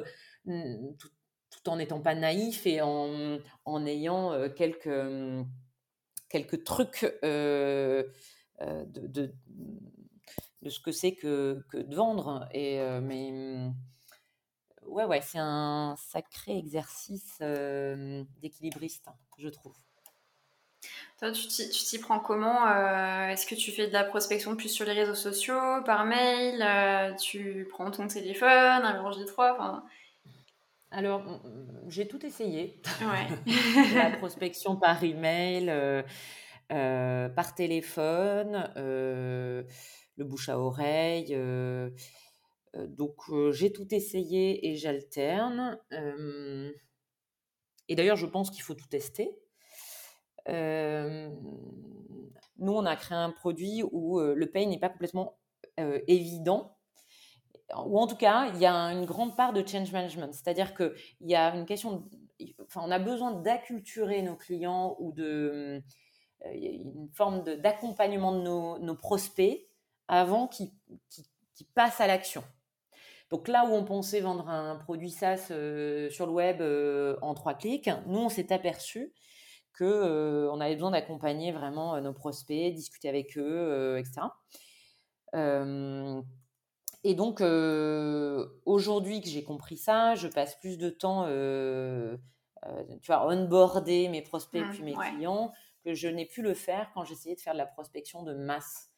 tout, 0.98 1.68
en 1.68 1.76
n'étant 1.76 2.00
pas 2.00 2.14
naïf 2.14 2.66
et 2.66 2.80
en, 2.80 3.38
en 3.64 3.86
ayant 3.86 4.32
euh, 4.32 4.48
quelques 4.48 4.88
quelques 6.28 6.64
trucs 6.64 7.06
euh, 7.24 8.04
de, 8.60 9.34
de, 10.62 10.70
ce 10.70 10.80
que 10.80 10.92
c'est 10.92 11.14
que, 11.14 11.64
que, 11.70 11.78
de 11.78 11.94
vendre. 11.94 12.48
Et 12.52 12.78
mais 13.02 13.30
hum, 13.30 13.74
ouais 14.86 15.04
ouais, 15.04 15.20
c'est 15.20 15.38
un 15.38 15.96
sacré 15.96 16.56
exercice 16.56 17.40
d'équilibriste, 18.40 19.06
je 19.38 19.48
trouve. 19.48 19.76
Toi, 21.18 21.32
tu 21.32 21.48
t'y 21.48 21.98
prends 21.98 22.18
comment 22.18 22.66
euh, 22.66 23.28
Est-ce 23.28 23.46
que 23.46 23.54
tu 23.54 23.72
fais 23.72 23.88
de 23.88 23.92
la 23.92 24.04
prospection 24.04 24.56
plus 24.56 24.70
sur 24.70 24.86
les 24.86 24.94
réseaux 24.94 25.14
sociaux, 25.14 25.82
par 25.84 26.06
mail 26.06 26.62
euh, 26.62 27.14
Tu 27.16 27.68
prends 27.70 27.90
ton 27.90 28.06
téléphone, 28.06 28.48
un 28.48 29.10
J3 29.10 29.52
enfin... 29.52 29.84
Alors, 30.92 31.22
j'ai 31.88 32.08
tout 32.08 32.24
essayé. 32.24 32.80
la 33.94 34.10
prospection 34.16 34.76
par 34.76 35.04
email, 35.04 35.70
euh, 36.72 37.28
par 37.28 37.54
téléphone, 37.54 38.72
le 40.20 40.24
bouche 40.24 40.48
à 40.48 40.58
oreille. 40.58 41.36
donc, 42.74 43.16
j'ai 43.50 43.72
tout 43.72 43.92
essayé 43.94 44.68
et 44.68 44.76
j'alterne. 44.76 45.78
et 47.88 47.94
d'ailleurs, 47.96 48.16
je 48.16 48.26
pense 48.26 48.50
qu'il 48.50 48.62
faut 48.62 48.74
tout 48.74 48.88
tester 48.88 49.36
nous, 52.60 52.72
on 52.72 52.84
a 52.84 52.96
créé 52.96 53.16
un 53.16 53.30
produit 53.30 53.82
où 53.92 54.20
le 54.20 54.46
pay 54.50 54.66
n'est 54.66 54.78
pas 54.78 54.88
complètement 54.88 55.38
évident 56.06 56.76
ou 57.86 57.98
en 57.98 58.06
tout 58.06 58.16
cas, 58.16 58.50
il 58.54 58.60
y 58.60 58.66
a 58.66 58.74
une 58.92 59.04
grande 59.04 59.36
part 59.36 59.52
de 59.52 59.66
change 59.66 59.92
management. 59.92 60.32
C'est-à-dire 60.32 60.74
qu'il 60.74 60.92
y 61.20 61.34
a 61.34 61.54
une 61.54 61.66
question, 61.66 62.08
enfin, 62.64 62.82
on 62.84 62.90
a 62.90 62.98
besoin 62.98 63.32
d'acculturer 63.32 64.22
nos 64.22 64.36
clients 64.36 64.96
ou 64.98 65.12
de, 65.12 65.82
une 66.52 67.08
forme 67.12 67.42
d'accompagnement 67.42 68.32
de, 68.32 68.84
nos, 68.84 68.94
prospects 68.96 69.66
avant 70.10 70.48
qu'ils 70.48 70.70
passent 71.74 72.00
à 72.00 72.06
l'action. 72.06 72.44
Donc 73.30 73.48
là 73.48 73.64
où 73.64 73.68
on 73.68 73.84
pensait 73.84 74.20
vendre 74.20 74.48
un 74.48 74.76
produit 74.76 75.10
SaaS 75.10 75.52
sur 76.10 76.26
le 76.26 76.32
web 76.32 76.62
en 77.22 77.34
trois 77.34 77.54
clics, 77.54 77.88
nous, 78.06 78.18
on 78.18 78.28
s'est 78.28 78.52
aperçu 78.52 79.14
que 79.80 79.84
euh, 79.84 80.52
on 80.52 80.60
avait 80.60 80.74
besoin 80.74 80.90
d'accompagner 80.90 81.52
vraiment 81.52 81.94
euh, 81.94 82.00
nos 82.02 82.12
prospects, 82.12 82.74
discuter 82.74 83.08
avec 83.08 83.38
eux, 83.38 83.42
euh, 83.46 83.96
etc. 83.96 84.26
et 87.02 87.14
donc 87.14 87.40
aujourd'hui 88.66 89.22
que 89.22 89.28
j'ai 89.28 89.42
compris 89.42 89.78
ça, 89.78 90.16
je 90.16 90.28
passe 90.28 90.56
plus 90.56 90.76
de 90.76 90.90
temps, 90.90 91.24
tu 91.24 93.06
vois, 93.06 93.26
onboarder 93.26 94.08
mes 94.08 94.22
prospects 94.22 94.62
mmh, 94.62 94.70
puis 94.70 94.82
mes 94.82 94.94
clients 94.94 95.52
que 95.82 95.94
je 95.94 96.08
n'ai 96.08 96.26
pu 96.26 96.42
le 96.42 96.52
faire 96.52 96.90
quand 96.92 97.04
j'essayais 97.04 97.36
de 97.36 97.40
faire 97.40 97.54
de 97.54 97.58
la 97.58 97.66
prospection 97.66 98.22
de 98.22 98.34
masse. 98.34 98.89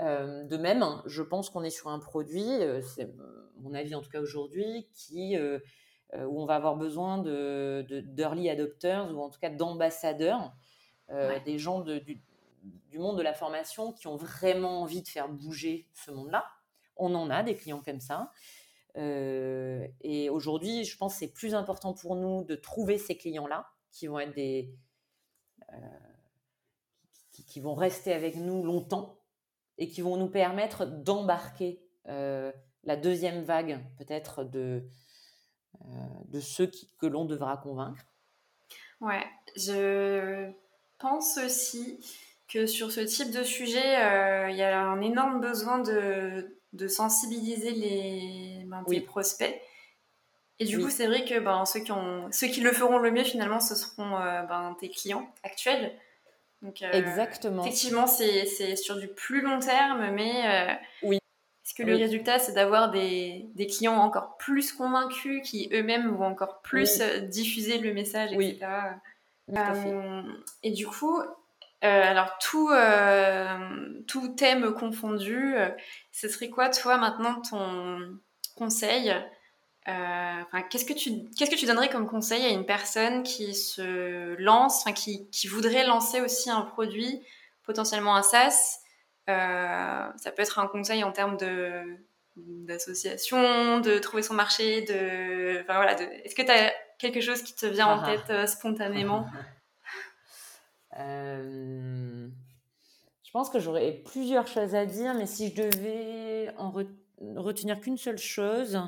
De 0.00 0.56
même, 0.56 0.84
je 1.06 1.22
pense 1.22 1.50
qu'on 1.50 1.62
est 1.62 1.70
sur 1.70 1.88
un 1.88 1.98
produit, 1.98 2.48
c'est 2.94 3.10
mon 3.58 3.74
avis 3.74 3.94
en 3.94 4.02
tout 4.02 4.10
cas 4.10 4.20
aujourd'hui, 4.20 4.88
qui 4.92 5.36
euh, 6.14 6.24
où 6.26 6.40
on 6.40 6.46
va 6.46 6.54
avoir 6.54 6.76
besoin 6.76 7.18
de, 7.18 7.84
d'early 7.88 8.48
adopters 8.48 9.12
ou 9.12 9.20
en 9.20 9.30
tout 9.30 9.40
cas 9.40 9.50
d'ambassadeurs, 9.50 10.52
euh, 11.10 11.40
des 11.40 11.58
gens 11.58 11.80
du, 11.80 12.22
monde 12.98 13.18
de 13.18 13.22
la 13.22 13.34
formation 13.34 13.92
qui 13.92 14.06
ont 14.06 14.16
vraiment 14.16 14.82
envie 14.82 15.02
de 15.02 15.08
faire 15.08 15.28
bouger 15.28 15.88
ce 15.92 16.12
monde-là. 16.12 16.46
On 16.96 17.14
en 17.16 17.30
a 17.30 17.42
des 17.42 17.56
clients 17.56 17.82
comme 17.84 18.00
ça. 18.00 18.30
Euh, 18.96 19.88
et 20.02 20.30
aujourd'hui, 20.30 20.84
je 20.84 20.96
pense 20.96 21.14
que 21.14 21.18
c'est 21.20 21.32
plus 21.32 21.56
important 21.56 21.94
pour 21.94 22.14
nous 22.14 22.44
de 22.44 22.54
trouver 22.54 22.96
ces 22.96 23.16
clients-là 23.16 23.66
qui 23.90 24.06
vont 24.06 24.20
être 24.20 24.34
des. 24.34 24.72
qui, 27.32 27.58
vont 27.60 27.74
rester 27.74 28.12
avec 28.12 28.36
nous 28.36 28.62
longtemps 28.62 29.18
et 29.78 29.88
qui 29.88 30.00
vont 30.02 30.16
nous 30.16 30.28
permettre 30.28 30.86
d'embarquer 30.86 31.80
la 32.86 32.96
deuxième 32.96 33.42
vague, 33.42 33.80
peut-être, 33.98 34.44
de, 34.44 34.82
euh, 35.82 35.88
de 36.28 36.40
ceux 36.40 36.70
que 36.98 37.06
l'on 37.06 37.24
devra 37.24 37.56
convaincre. 37.56 38.04
Ouais, 39.00 39.24
je 39.56 40.50
pense 40.98 41.38
aussi 41.38 41.98
que 42.48 42.66
sur 42.66 42.92
ce 42.92 43.00
type 43.00 43.30
de 43.30 43.42
sujet, 43.42 43.96
euh, 44.02 44.50
il 44.50 44.56
y 44.56 44.62
a 44.62 44.80
un 44.80 45.00
énorme 45.00 45.40
besoin 45.40 45.78
de, 45.78 46.58
de 46.72 46.88
sensibiliser 46.88 47.72
les, 47.72 48.64
ben, 48.66 48.84
prospects. 49.06 49.60
Et 50.60 50.64
du 50.64 50.78
coup, 50.78 50.88
c'est 50.88 51.06
vrai 51.06 51.24
que 51.24 51.38
ben, 51.40 51.64
ceux, 51.64 51.80
qui 51.80 51.92
ont, 51.92 52.30
ceux 52.30 52.46
qui 52.46 52.60
le 52.60 52.72
feront 52.72 52.98
le 52.98 53.10
mieux, 53.10 53.24
finalement, 53.24 53.60
ce 53.60 53.74
seront 53.74 54.16
euh, 54.16 54.42
ben, 54.42 54.76
tes 54.78 54.88
clients 54.88 55.28
actuels. 55.42 55.92
Donc, 56.64 56.82
euh, 56.82 56.90
Exactement. 56.92 57.62
Effectivement, 57.62 58.06
c'est 58.06 58.76
sur 58.76 58.96
du 58.96 59.06
plus 59.06 59.40
long 59.42 59.60
terme, 59.60 60.10
mais 60.12 60.78
oui. 61.02 61.18
est-ce 61.64 61.74
que 61.74 61.82
le 61.82 61.94
résultat, 61.94 62.40
c'est 62.40 62.54
d'avoir 62.54 62.90
des, 62.90 63.46
des, 63.54 63.66
clients 63.66 63.96
encore 63.96 64.36
plus 64.38 64.72
convaincus 64.72 65.48
qui 65.48 65.68
eux-mêmes 65.72 66.08
vont 66.08 66.26
encore 66.26 66.62
plus 66.62 67.00
diffuser 67.28 67.78
le 67.78 67.94
message, 67.94 68.32
etc. 68.32 68.66
Oui. 69.46 69.56
et 70.62 70.70
du 70.70 70.86
coup, 70.86 71.20
euh, 71.84 72.02
alors, 72.02 72.38
tout, 72.38 72.70
euh, 72.70 74.02
tout 74.06 74.28
thème 74.28 74.72
confondu, 74.72 75.54
euh, 75.54 75.68
ce 76.12 76.28
serait 76.28 76.48
quoi, 76.48 76.70
toi, 76.70 76.96
maintenant, 76.96 77.42
ton 77.42 78.18
conseil 78.56 79.12
qu'est-ce 79.84 80.84
que 80.84 80.92
tu 80.92 81.10
qu'est-ce 81.36 81.50
que 81.50 81.56
tu 81.56 81.66
donnerais 81.66 81.88
comme 81.88 82.08
conseil 82.08 82.44
à 82.44 82.48
une 82.48 82.66
personne 82.66 83.22
qui 83.22 83.54
se 83.54 84.34
lance, 84.40 84.84
qui, 84.94 85.28
qui 85.30 85.46
voudrait 85.46 85.86
lancer 85.86 86.20
aussi 86.20 86.50
un 86.50 86.62
produit, 86.62 87.22
potentiellement 87.64 88.16
un 88.16 88.22
SaaS? 88.22 88.80
Ça 89.26 90.30
peut 90.34 90.42
être 90.42 90.58
un 90.58 90.66
conseil 90.66 91.04
en 91.04 91.12
termes 91.12 91.36
de 91.36 91.98
d'association, 92.36 93.80
de 93.80 93.98
trouver 93.98 94.22
son 94.22 94.34
marché, 94.34 94.82
de, 94.82 95.60
enfin, 95.62 95.76
voilà, 95.76 96.00
est-ce 96.24 96.34
que 96.34 96.42
tu 96.42 96.50
as 96.50 96.72
quelque 96.98 97.20
chose 97.20 97.42
qui 97.42 97.54
te 97.54 97.66
vient 97.66 97.86
en 97.86 98.00
ah 98.00 98.06
ah. 98.06 98.16
tête 98.16 98.48
spontanément? 98.48 99.26
Euh, 100.96 102.28
je 103.24 103.30
pense 103.32 103.50
que 103.50 103.58
j'aurais 103.58 104.00
plusieurs 104.04 104.46
choses 104.46 104.76
à 104.76 104.86
dire, 104.86 105.12
mais 105.14 105.26
si 105.26 105.50
je 105.50 105.62
devais 105.62 106.54
en 106.56 106.70
retenir 107.36 107.80
qu'une 107.80 107.96
seule 107.96 108.18
chose, 108.18 108.80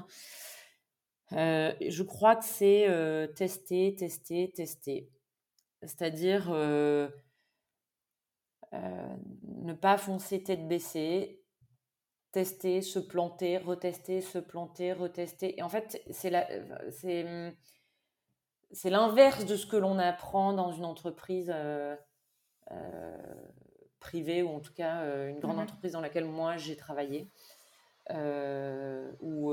euh, 1.33 1.73
je 1.87 2.03
crois 2.03 2.37
que 2.37 2.45
c'est 2.45 2.89
euh, 2.89 3.27
tester, 3.27 3.95
tester, 3.97 4.53
tester. 4.55 5.11
C'est-à-dire 5.83 6.51
ne 8.73 9.73
pas 9.75 9.99
foncer 9.99 10.43
tête 10.43 10.67
baissée, 10.69 11.43
tester, 12.33 12.83
se 12.83 12.99
planter, 12.99 13.59
retester, 13.59 14.21
se 14.21 14.39
planter, 14.39 14.93
retester. 14.93 15.59
Et 15.59 15.62
en 15.62 15.69
fait, 15.69 16.03
c'est 16.11 16.31
la, 16.31 16.47
c'est 16.91 17.55
c'est 18.73 18.91
l'inverse 18.91 19.47
de 19.47 19.57
ce 19.57 19.67
que 19.67 19.77
l'on 19.77 19.99
apprend 19.99 20.53
dans 20.53 20.73
une 20.73 20.85
entreprise 20.85 21.51
euh, 21.55 21.97
euh, 22.73 23.17
privée 24.01 24.43
ou 24.43 24.49
en 24.51 24.61
tout 24.61 24.75
cas 24.75 25.03
euh, 25.03 25.29
une 25.29 25.39
grande 25.39 25.57
mmh 25.57 25.61
entreprise 25.61 25.93
dans 25.93 26.01
laquelle 26.01 26.25
moi 26.25 26.57
j'ai 26.57 26.77
travaillé, 26.77 27.31
où 29.21 29.53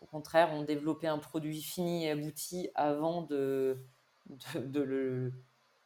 au 0.00 0.06
contraire 0.06 0.50
on 0.52 0.62
développait 0.62 1.06
un 1.06 1.18
produit 1.18 1.62
fini 1.62 2.06
et 2.06 2.10
abouti 2.10 2.70
avant 2.74 3.22
de, 3.22 3.78
de, 4.54 4.80
le 4.80 5.32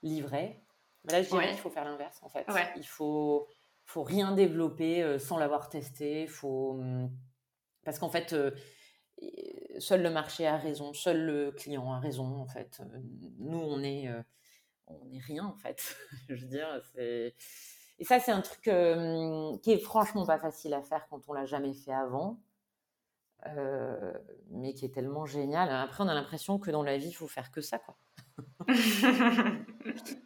livrer. 0.02 0.60
Mais 1.04 1.12
là 1.12 1.22
je 1.22 1.28
dirais 1.28 1.48
qu'il 1.48 1.58
faut 1.58 1.70
faire 1.70 1.84
l'inverse 1.84 2.18
en 2.22 2.28
fait. 2.28 2.46
Il 2.76 2.86
faut 2.86 3.46
faut 3.86 4.02
rien 4.02 4.32
développer 4.32 5.18
sans 5.18 5.36
l'avoir 5.36 5.68
testé. 5.68 6.26
Faut 6.26 6.74
mmh, 6.74 7.10
parce 7.84 7.98
qu'en 7.98 8.08
fait 8.08 8.34
seul 9.78 10.02
le 10.02 10.10
marché 10.10 10.46
a 10.46 10.56
raison, 10.56 10.92
seul 10.92 11.24
le 11.24 11.52
client 11.52 11.92
a 11.92 11.98
raison, 11.98 12.40
en 12.40 12.46
fait. 12.46 12.82
Nous, 13.38 13.58
on 13.58 13.82
est, 13.82 14.08
euh, 14.08 14.22
on 14.86 15.10
est 15.12 15.20
rien, 15.20 15.46
en 15.46 15.56
fait. 15.56 15.96
Je 16.28 16.34
veux 16.34 16.48
dire, 16.48 16.80
c'est. 16.94 17.34
Et 17.98 18.04
ça, 18.04 18.18
c'est 18.18 18.32
un 18.32 18.40
truc 18.40 18.66
euh, 18.68 19.56
qui 19.58 19.72
est 19.72 19.78
franchement 19.78 20.26
pas 20.26 20.38
facile 20.38 20.74
à 20.74 20.82
faire 20.82 21.06
quand 21.08 21.28
on 21.28 21.32
l'a 21.32 21.46
jamais 21.46 21.72
fait 21.72 21.92
avant, 21.92 22.40
euh, 23.46 24.12
mais 24.50 24.74
qui 24.74 24.84
est 24.84 24.94
tellement 24.94 25.26
génial. 25.26 25.70
Après, 25.70 26.02
on 26.02 26.08
a 26.08 26.14
l'impression 26.14 26.58
que 26.58 26.70
dans 26.70 26.82
la 26.82 26.96
vie, 26.96 27.08
il 27.08 27.14
faut 27.14 27.28
faire 27.28 27.50
que 27.50 27.60
ça, 27.60 27.78
quoi. 27.78 27.96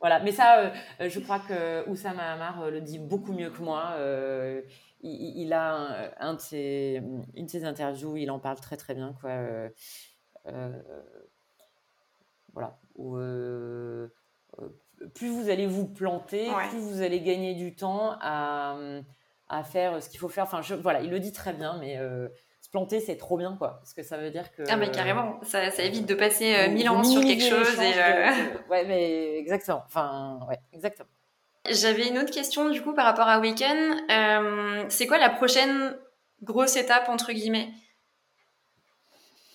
voilà, 0.01 0.21
mais 0.21 0.33
ça, 0.33 0.73
je 1.01 1.21
crois 1.21 1.41
que 1.41 1.87
Oussama 1.91 2.33
Hamar 2.33 2.71
le 2.71 2.81
dit 2.81 2.99
beaucoup 2.99 3.33
mieux 3.35 3.51
que 3.51 3.61
moi 3.61 3.97
il, 5.01 5.53
a 5.53 6.13
un, 6.19 6.35
de 6.35 6.41
ses, 6.41 7.03
une 7.35 7.47
de 7.47 7.51
ses 7.51 7.65
interviews, 7.65 8.17
il 8.17 8.31
en 8.31 8.39
parle 8.39 8.61
très 8.61 8.77
très 8.77 8.95
bien. 8.95 9.15
Quoi. 9.21 9.31
Euh, 9.31 9.69
euh, 10.47 10.83
voilà. 12.53 12.79
Euh, 12.99 14.09
plus 15.15 15.29
vous 15.29 15.49
allez 15.49 15.67
vous 15.67 15.87
planter, 15.87 16.49
plus 16.71 16.79
vous 16.79 17.03
allez 17.03 17.21
gagner 17.21 17.55
du 17.55 17.77
temps 17.77 18.17
à, 18.21 18.77
à 19.49 19.63
faire 19.63 20.03
ce 20.03 20.09
qu'il 20.09 20.19
faut 20.19 20.29
faire. 20.29 20.45
Enfin, 20.45 20.63
je, 20.63 20.75
voilà, 20.75 21.01
il 21.01 21.11
le 21.11 21.21
dit 21.21 21.33
très 21.33 21.53
bien, 21.53 21.79
mais 21.79 21.99
se 22.69 22.71
planter, 22.71 23.01
c'est 23.01 23.17
trop 23.17 23.39
bien, 23.39 23.57
quoi. 23.57 23.79
Parce 23.79 23.95
que 23.95 24.03
ça 24.03 24.19
veut 24.19 24.31
dire 24.31 24.53
que. 24.53 24.63
Ah, 24.69 24.77
mais 24.77 24.91
carrément, 24.91 25.39
ça, 25.43 25.71
ça 25.71 25.83
évite 25.83 26.07
de 26.07 26.15
passer 26.15 26.69
mille 26.69 26.89
ans 26.91 27.03
sur 27.03 27.23
quelque 27.23 27.45
chose. 27.45 27.81
Et, 27.81 27.95
ouais, 28.71 28.85
mais 28.85 29.39
exactement. 29.39 29.83
Enfin, 29.87 30.41
ouais, 30.49 30.59
exactement. 30.73 31.09
J'avais 31.71 32.09
une 32.09 32.19
autre 32.19 32.33
question 32.33 32.71
du 32.71 32.83
coup 32.83 32.95
par 32.95 33.05
rapport 33.05 33.29
à 33.29 33.41
Weekend. 33.41 33.95
Euh, 34.11 34.85
c'est 34.89 35.07
quoi 35.07 35.19
la 35.19 35.31
prochaine 35.31 35.97
grosse 36.43 36.77
étape 36.77 37.09
entre 37.09 37.33
guillemets? 37.33 37.71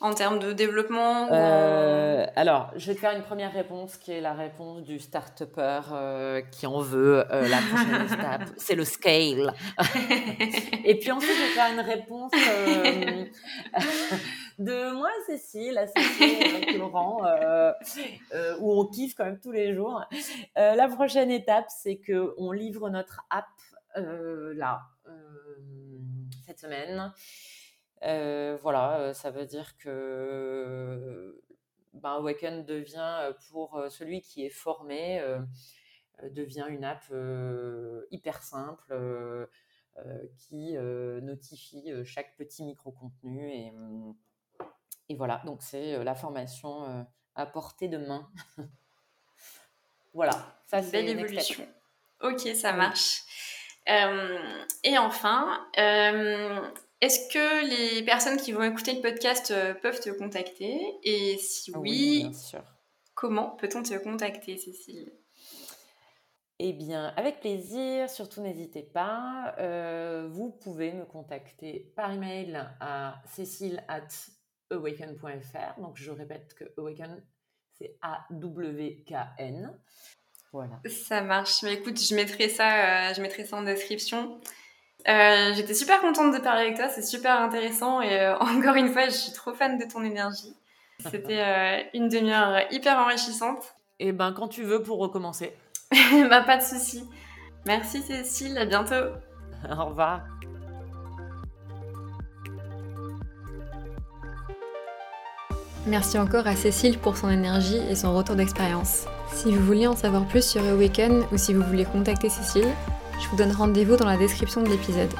En 0.04 0.14
termes 0.14 0.38
de 0.38 0.52
développement 0.52 1.30
euh, 1.32 2.28
Alors, 2.36 2.70
je 2.76 2.86
vais 2.88 2.94
te 2.94 3.00
faire 3.00 3.16
une 3.16 3.24
première 3.24 3.52
réponse 3.52 3.98
qui 3.98 4.12
est 4.12 4.22
la 4.22 4.34
réponse 4.34 4.84
du 4.84 5.00
start-upper 5.00 5.82
euh, 5.92 6.42
qui 6.52 6.68
en 6.68 6.80
veut 6.80 7.26
la 7.32 7.58
prochaine 7.58 8.06
étape. 8.14 8.44
C'est 8.58 8.76
le 8.76 8.84
scale. 8.84 9.54
Et 10.84 11.00
puis 11.00 11.12
ensuite, 11.12 11.36
je 11.36 11.42
vais 11.42 11.56
faire 11.56 11.74
une 11.74 11.80
réponse 11.80 12.32
de 14.60 14.94
moi, 14.94 15.10
Cécile, 15.26 15.80
Cécile 15.96 16.78
Laurent, 16.78 17.26
euh, 17.26 17.72
euh, 18.34 18.56
où 18.60 18.80
on 18.80 18.86
kiffe 18.88 19.16
quand 19.16 19.26
même 19.26 19.40
tous 19.40 19.52
les 19.52 19.74
jours. 19.74 20.04
Euh, 20.58 20.76
la 20.76 20.88
prochaine 20.88 21.32
étape, 21.32 21.66
c'est 21.70 21.98
que 21.98 22.34
on 22.38 22.52
livre 22.52 22.90
notre 22.90 23.26
app 23.30 23.46
là 23.96 24.82
cette 26.46 26.60
semaine. 26.60 27.12
Voilà, 28.62 29.14
ça 29.14 29.32
veut 29.32 29.46
dire 29.46 29.78
que 29.78 31.42
ben, 31.94 32.12
Awaken 32.12 32.66
devient 32.66 33.34
pour 33.50 33.84
celui 33.90 34.22
qui 34.22 34.46
est 34.46 34.50
formé 34.50 35.22
devient 36.32 36.66
une 36.70 36.84
app 36.84 37.04
hyper 38.12 38.44
simple 38.44 39.48
qui 40.38 40.74
notifie 40.74 41.92
chaque 42.04 42.36
petit 42.36 42.64
micro-contenu 42.64 43.50
et, 43.52 43.74
et 45.10 45.16
voilà, 45.16 45.42
donc 45.46 45.62
c'est 45.62 45.96
euh, 45.96 46.04
la 46.04 46.16
formation 46.16 46.86
euh, 46.86 47.04
à 47.36 47.46
portée 47.46 47.88
de 47.88 47.98
main. 47.98 48.30
voilà, 50.14 50.32
ça 50.66 50.82
c'est 50.82 51.02
une 51.02 51.08
belle 51.08 51.20
évolution. 51.20 51.68
Ok, 52.22 52.40
ça 52.56 52.74
marche. 52.74 53.22
Euh, 53.90 54.40
et 54.84 54.98
enfin, 54.98 55.68
est-ce 57.04 57.28
que 57.32 57.96
les 57.98 58.04
personnes 58.04 58.38
qui 58.38 58.52
vont 58.52 58.64
écouter 58.64 58.94
le 58.94 59.02
podcast 59.02 59.54
peuvent 59.82 60.00
te 60.00 60.10
contacter? 60.10 60.80
Et 61.04 61.38
si 61.38 61.72
oui, 61.76 62.32
comment 63.14 63.52
peut-on 63.52 63.84
te 63.84 63.98
contacter, 64.02 64.58
Cécile? 64.58 65.12
Eh 66.60 66.72
bien, 66.72 67.14
avec 67.18 67.42
plaisir, 67.42 68.10
surtout 68.10 68.42
n'hésitez 68.42 68.84
pas. 68.84 69.56
vous 70.30 70.52
pouvez 70.52 70.94
me 70.94 71.06
contacter 71.06 71.92
par 71.96 72.12
email 72.12 72.58
à 72.80 73.22
cécile 73.26 73.84
at 73.88 74.08
awaken.fr. 74.72 75.80
Donc 75.80 75.98
je 75.98 76.12
répète 76.12 76.54
que 76.56 76.66
awaken, 76.78 77.24
c'est 77.78 77.98
A-W-K-N. 78.02 79.80
Voilà. 80.52 80.80
Ça 80.88 81.22
marche. 81.22 81.64
Mais 81.64 81.74
écoute, 81.74 82.00
je 82.00 82.16
mettrai 82.16 82.48
ça, 82.48 83.10
euh, 83.10 83.14
je 83.14 83.22
mettrai 83.22 83.46
ça 83.46 83.58
en 83.58 83.64
description. 83.64 84.40
Euh, 85.08 85.54
j'étais 85.54 85.74
super 85.74 86.00
contente 86.00 86.34
de 86.34 86.40
parler 86.40 86.62
avec 86.62 86.78
toi, 86.78 86.88
c'est 86.88 87.02
super 87.02 87.42
intéressant 87.42 88.02
et 88.02 88.22
euh, 88.22 88.38
encore 88.40 88.76
une 88.76 88.90
fois, 88.90 89.06
je 89.06 89.12
suis 89.12 89.34
trop 89.34 89.54
fan 89.54 89.78
de 89.78 89.86
ton 89.86 90.04
énergie. 90.04 90.56
C'était 91.12 91.90
une 91.94 92.08
demi-heure 92.08 92.62
hyper 92.72 92.98
enrichissante. 92.98 93.76
Et 94.00 94.12
ben 94.12 94.32
quand 94.32 94.48
tu 94.48 94.64
veux 94.64 94.82
pour 94.82 95.00
recommencer. 95.00 95.54
bah 96.30 96.42
pas 96.42 96.58
de 96.58 96.62
souci. 96.62 97.04
Merci 97.66 98.02
Cécile, 98.02 98.58
à 98.58 98.66
bientôt. 98.66 98.94
Au 99.70 99.86
revoir. 99.86 100.22
Merci 105.86 106.18
encore 106.18 106.48
à 106.48 106.56
Cécile 106.56 106.98
pour 106.98 107.18
son 107.18 107.30
énergie 107.30 107.80
et 107.90 107.96
son 107.96 108.16
retour 108.16 108.36
d'expérience. 108.36 109.06
Si 109.34 109.54
vous 109.54 109.66
voulez 109.66 109.86
en 109.86 109.96
savoir 109.96 110.26
plus 110.26 110.46
sur 110.46 110.64
Awaken 110.64 111.26
ou 111.32 111.38
si 111.38 111.54
vous 111.54 111.64
voulez 111.64 111.84
contacter 111.84 112.30
Cécile, 112.30 112.70
je 113.22 113.28
vous 113.30 113.36
donne 113.36 113.52
rendez-vous 113.52 113.96
dans 113.96 114.08
la 114.08 114.18
description 114.18 114.62
de 114.62 114.70
l'épisode. 114.70 115.14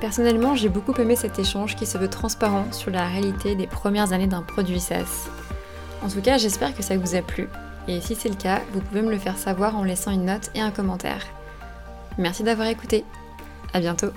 Personnellement, 0.00 0.54
j'ai 0.54 0.68
beaucoup 0.68 0.94
aimé 0.94 1.16
cet 1.16 1.38
échange 1.38 1.76
qui 1.76 1.86
se 1.86 1.98
veut 1.98 2.08
transparent 2.08 2.70
sur 2.72 2.90
la 2.90 3.06
réalité 3.06 3.54
des 3.54 3.66
premières 3.66 4.12
années 4.12 4.26
d'un 4.26 4.42
produit 4.42 4.80
SaaS. 4.80 5.28
En 6.02 6.08
tout 6.08 6.20
cas, 6.20 6.38
j'espère 6.38 6.74
que 6.74 6.82
ça 6.82 6.96
vous 6.96 7.14
a 7.14 7.22
plu, 7.22 7.48
et 7.88 8.00
si 8.00 8.14
c'est 8.14 8.28
le 8.28 8.34
cas, 8.34 8.60
vous 8.72 8.80
pouvez 8.80 9.02
me 9.02 9.10
le 9.10 9.18
faire 9.18 9.38
savoir 9.38 9.76
en 9.76 9.84
laissant 9.84 10.10
une 10.10 10.26
note 10.26 10.50
et 10.54 10.60
un 10.60 10.70
commentaire. 10.70 11.24
Merci 12.18 12.42
d'avoir 12.42 12.68
écouté. 12.68 13.04
À 13.72 13.80
bientôt. 13.80 14.12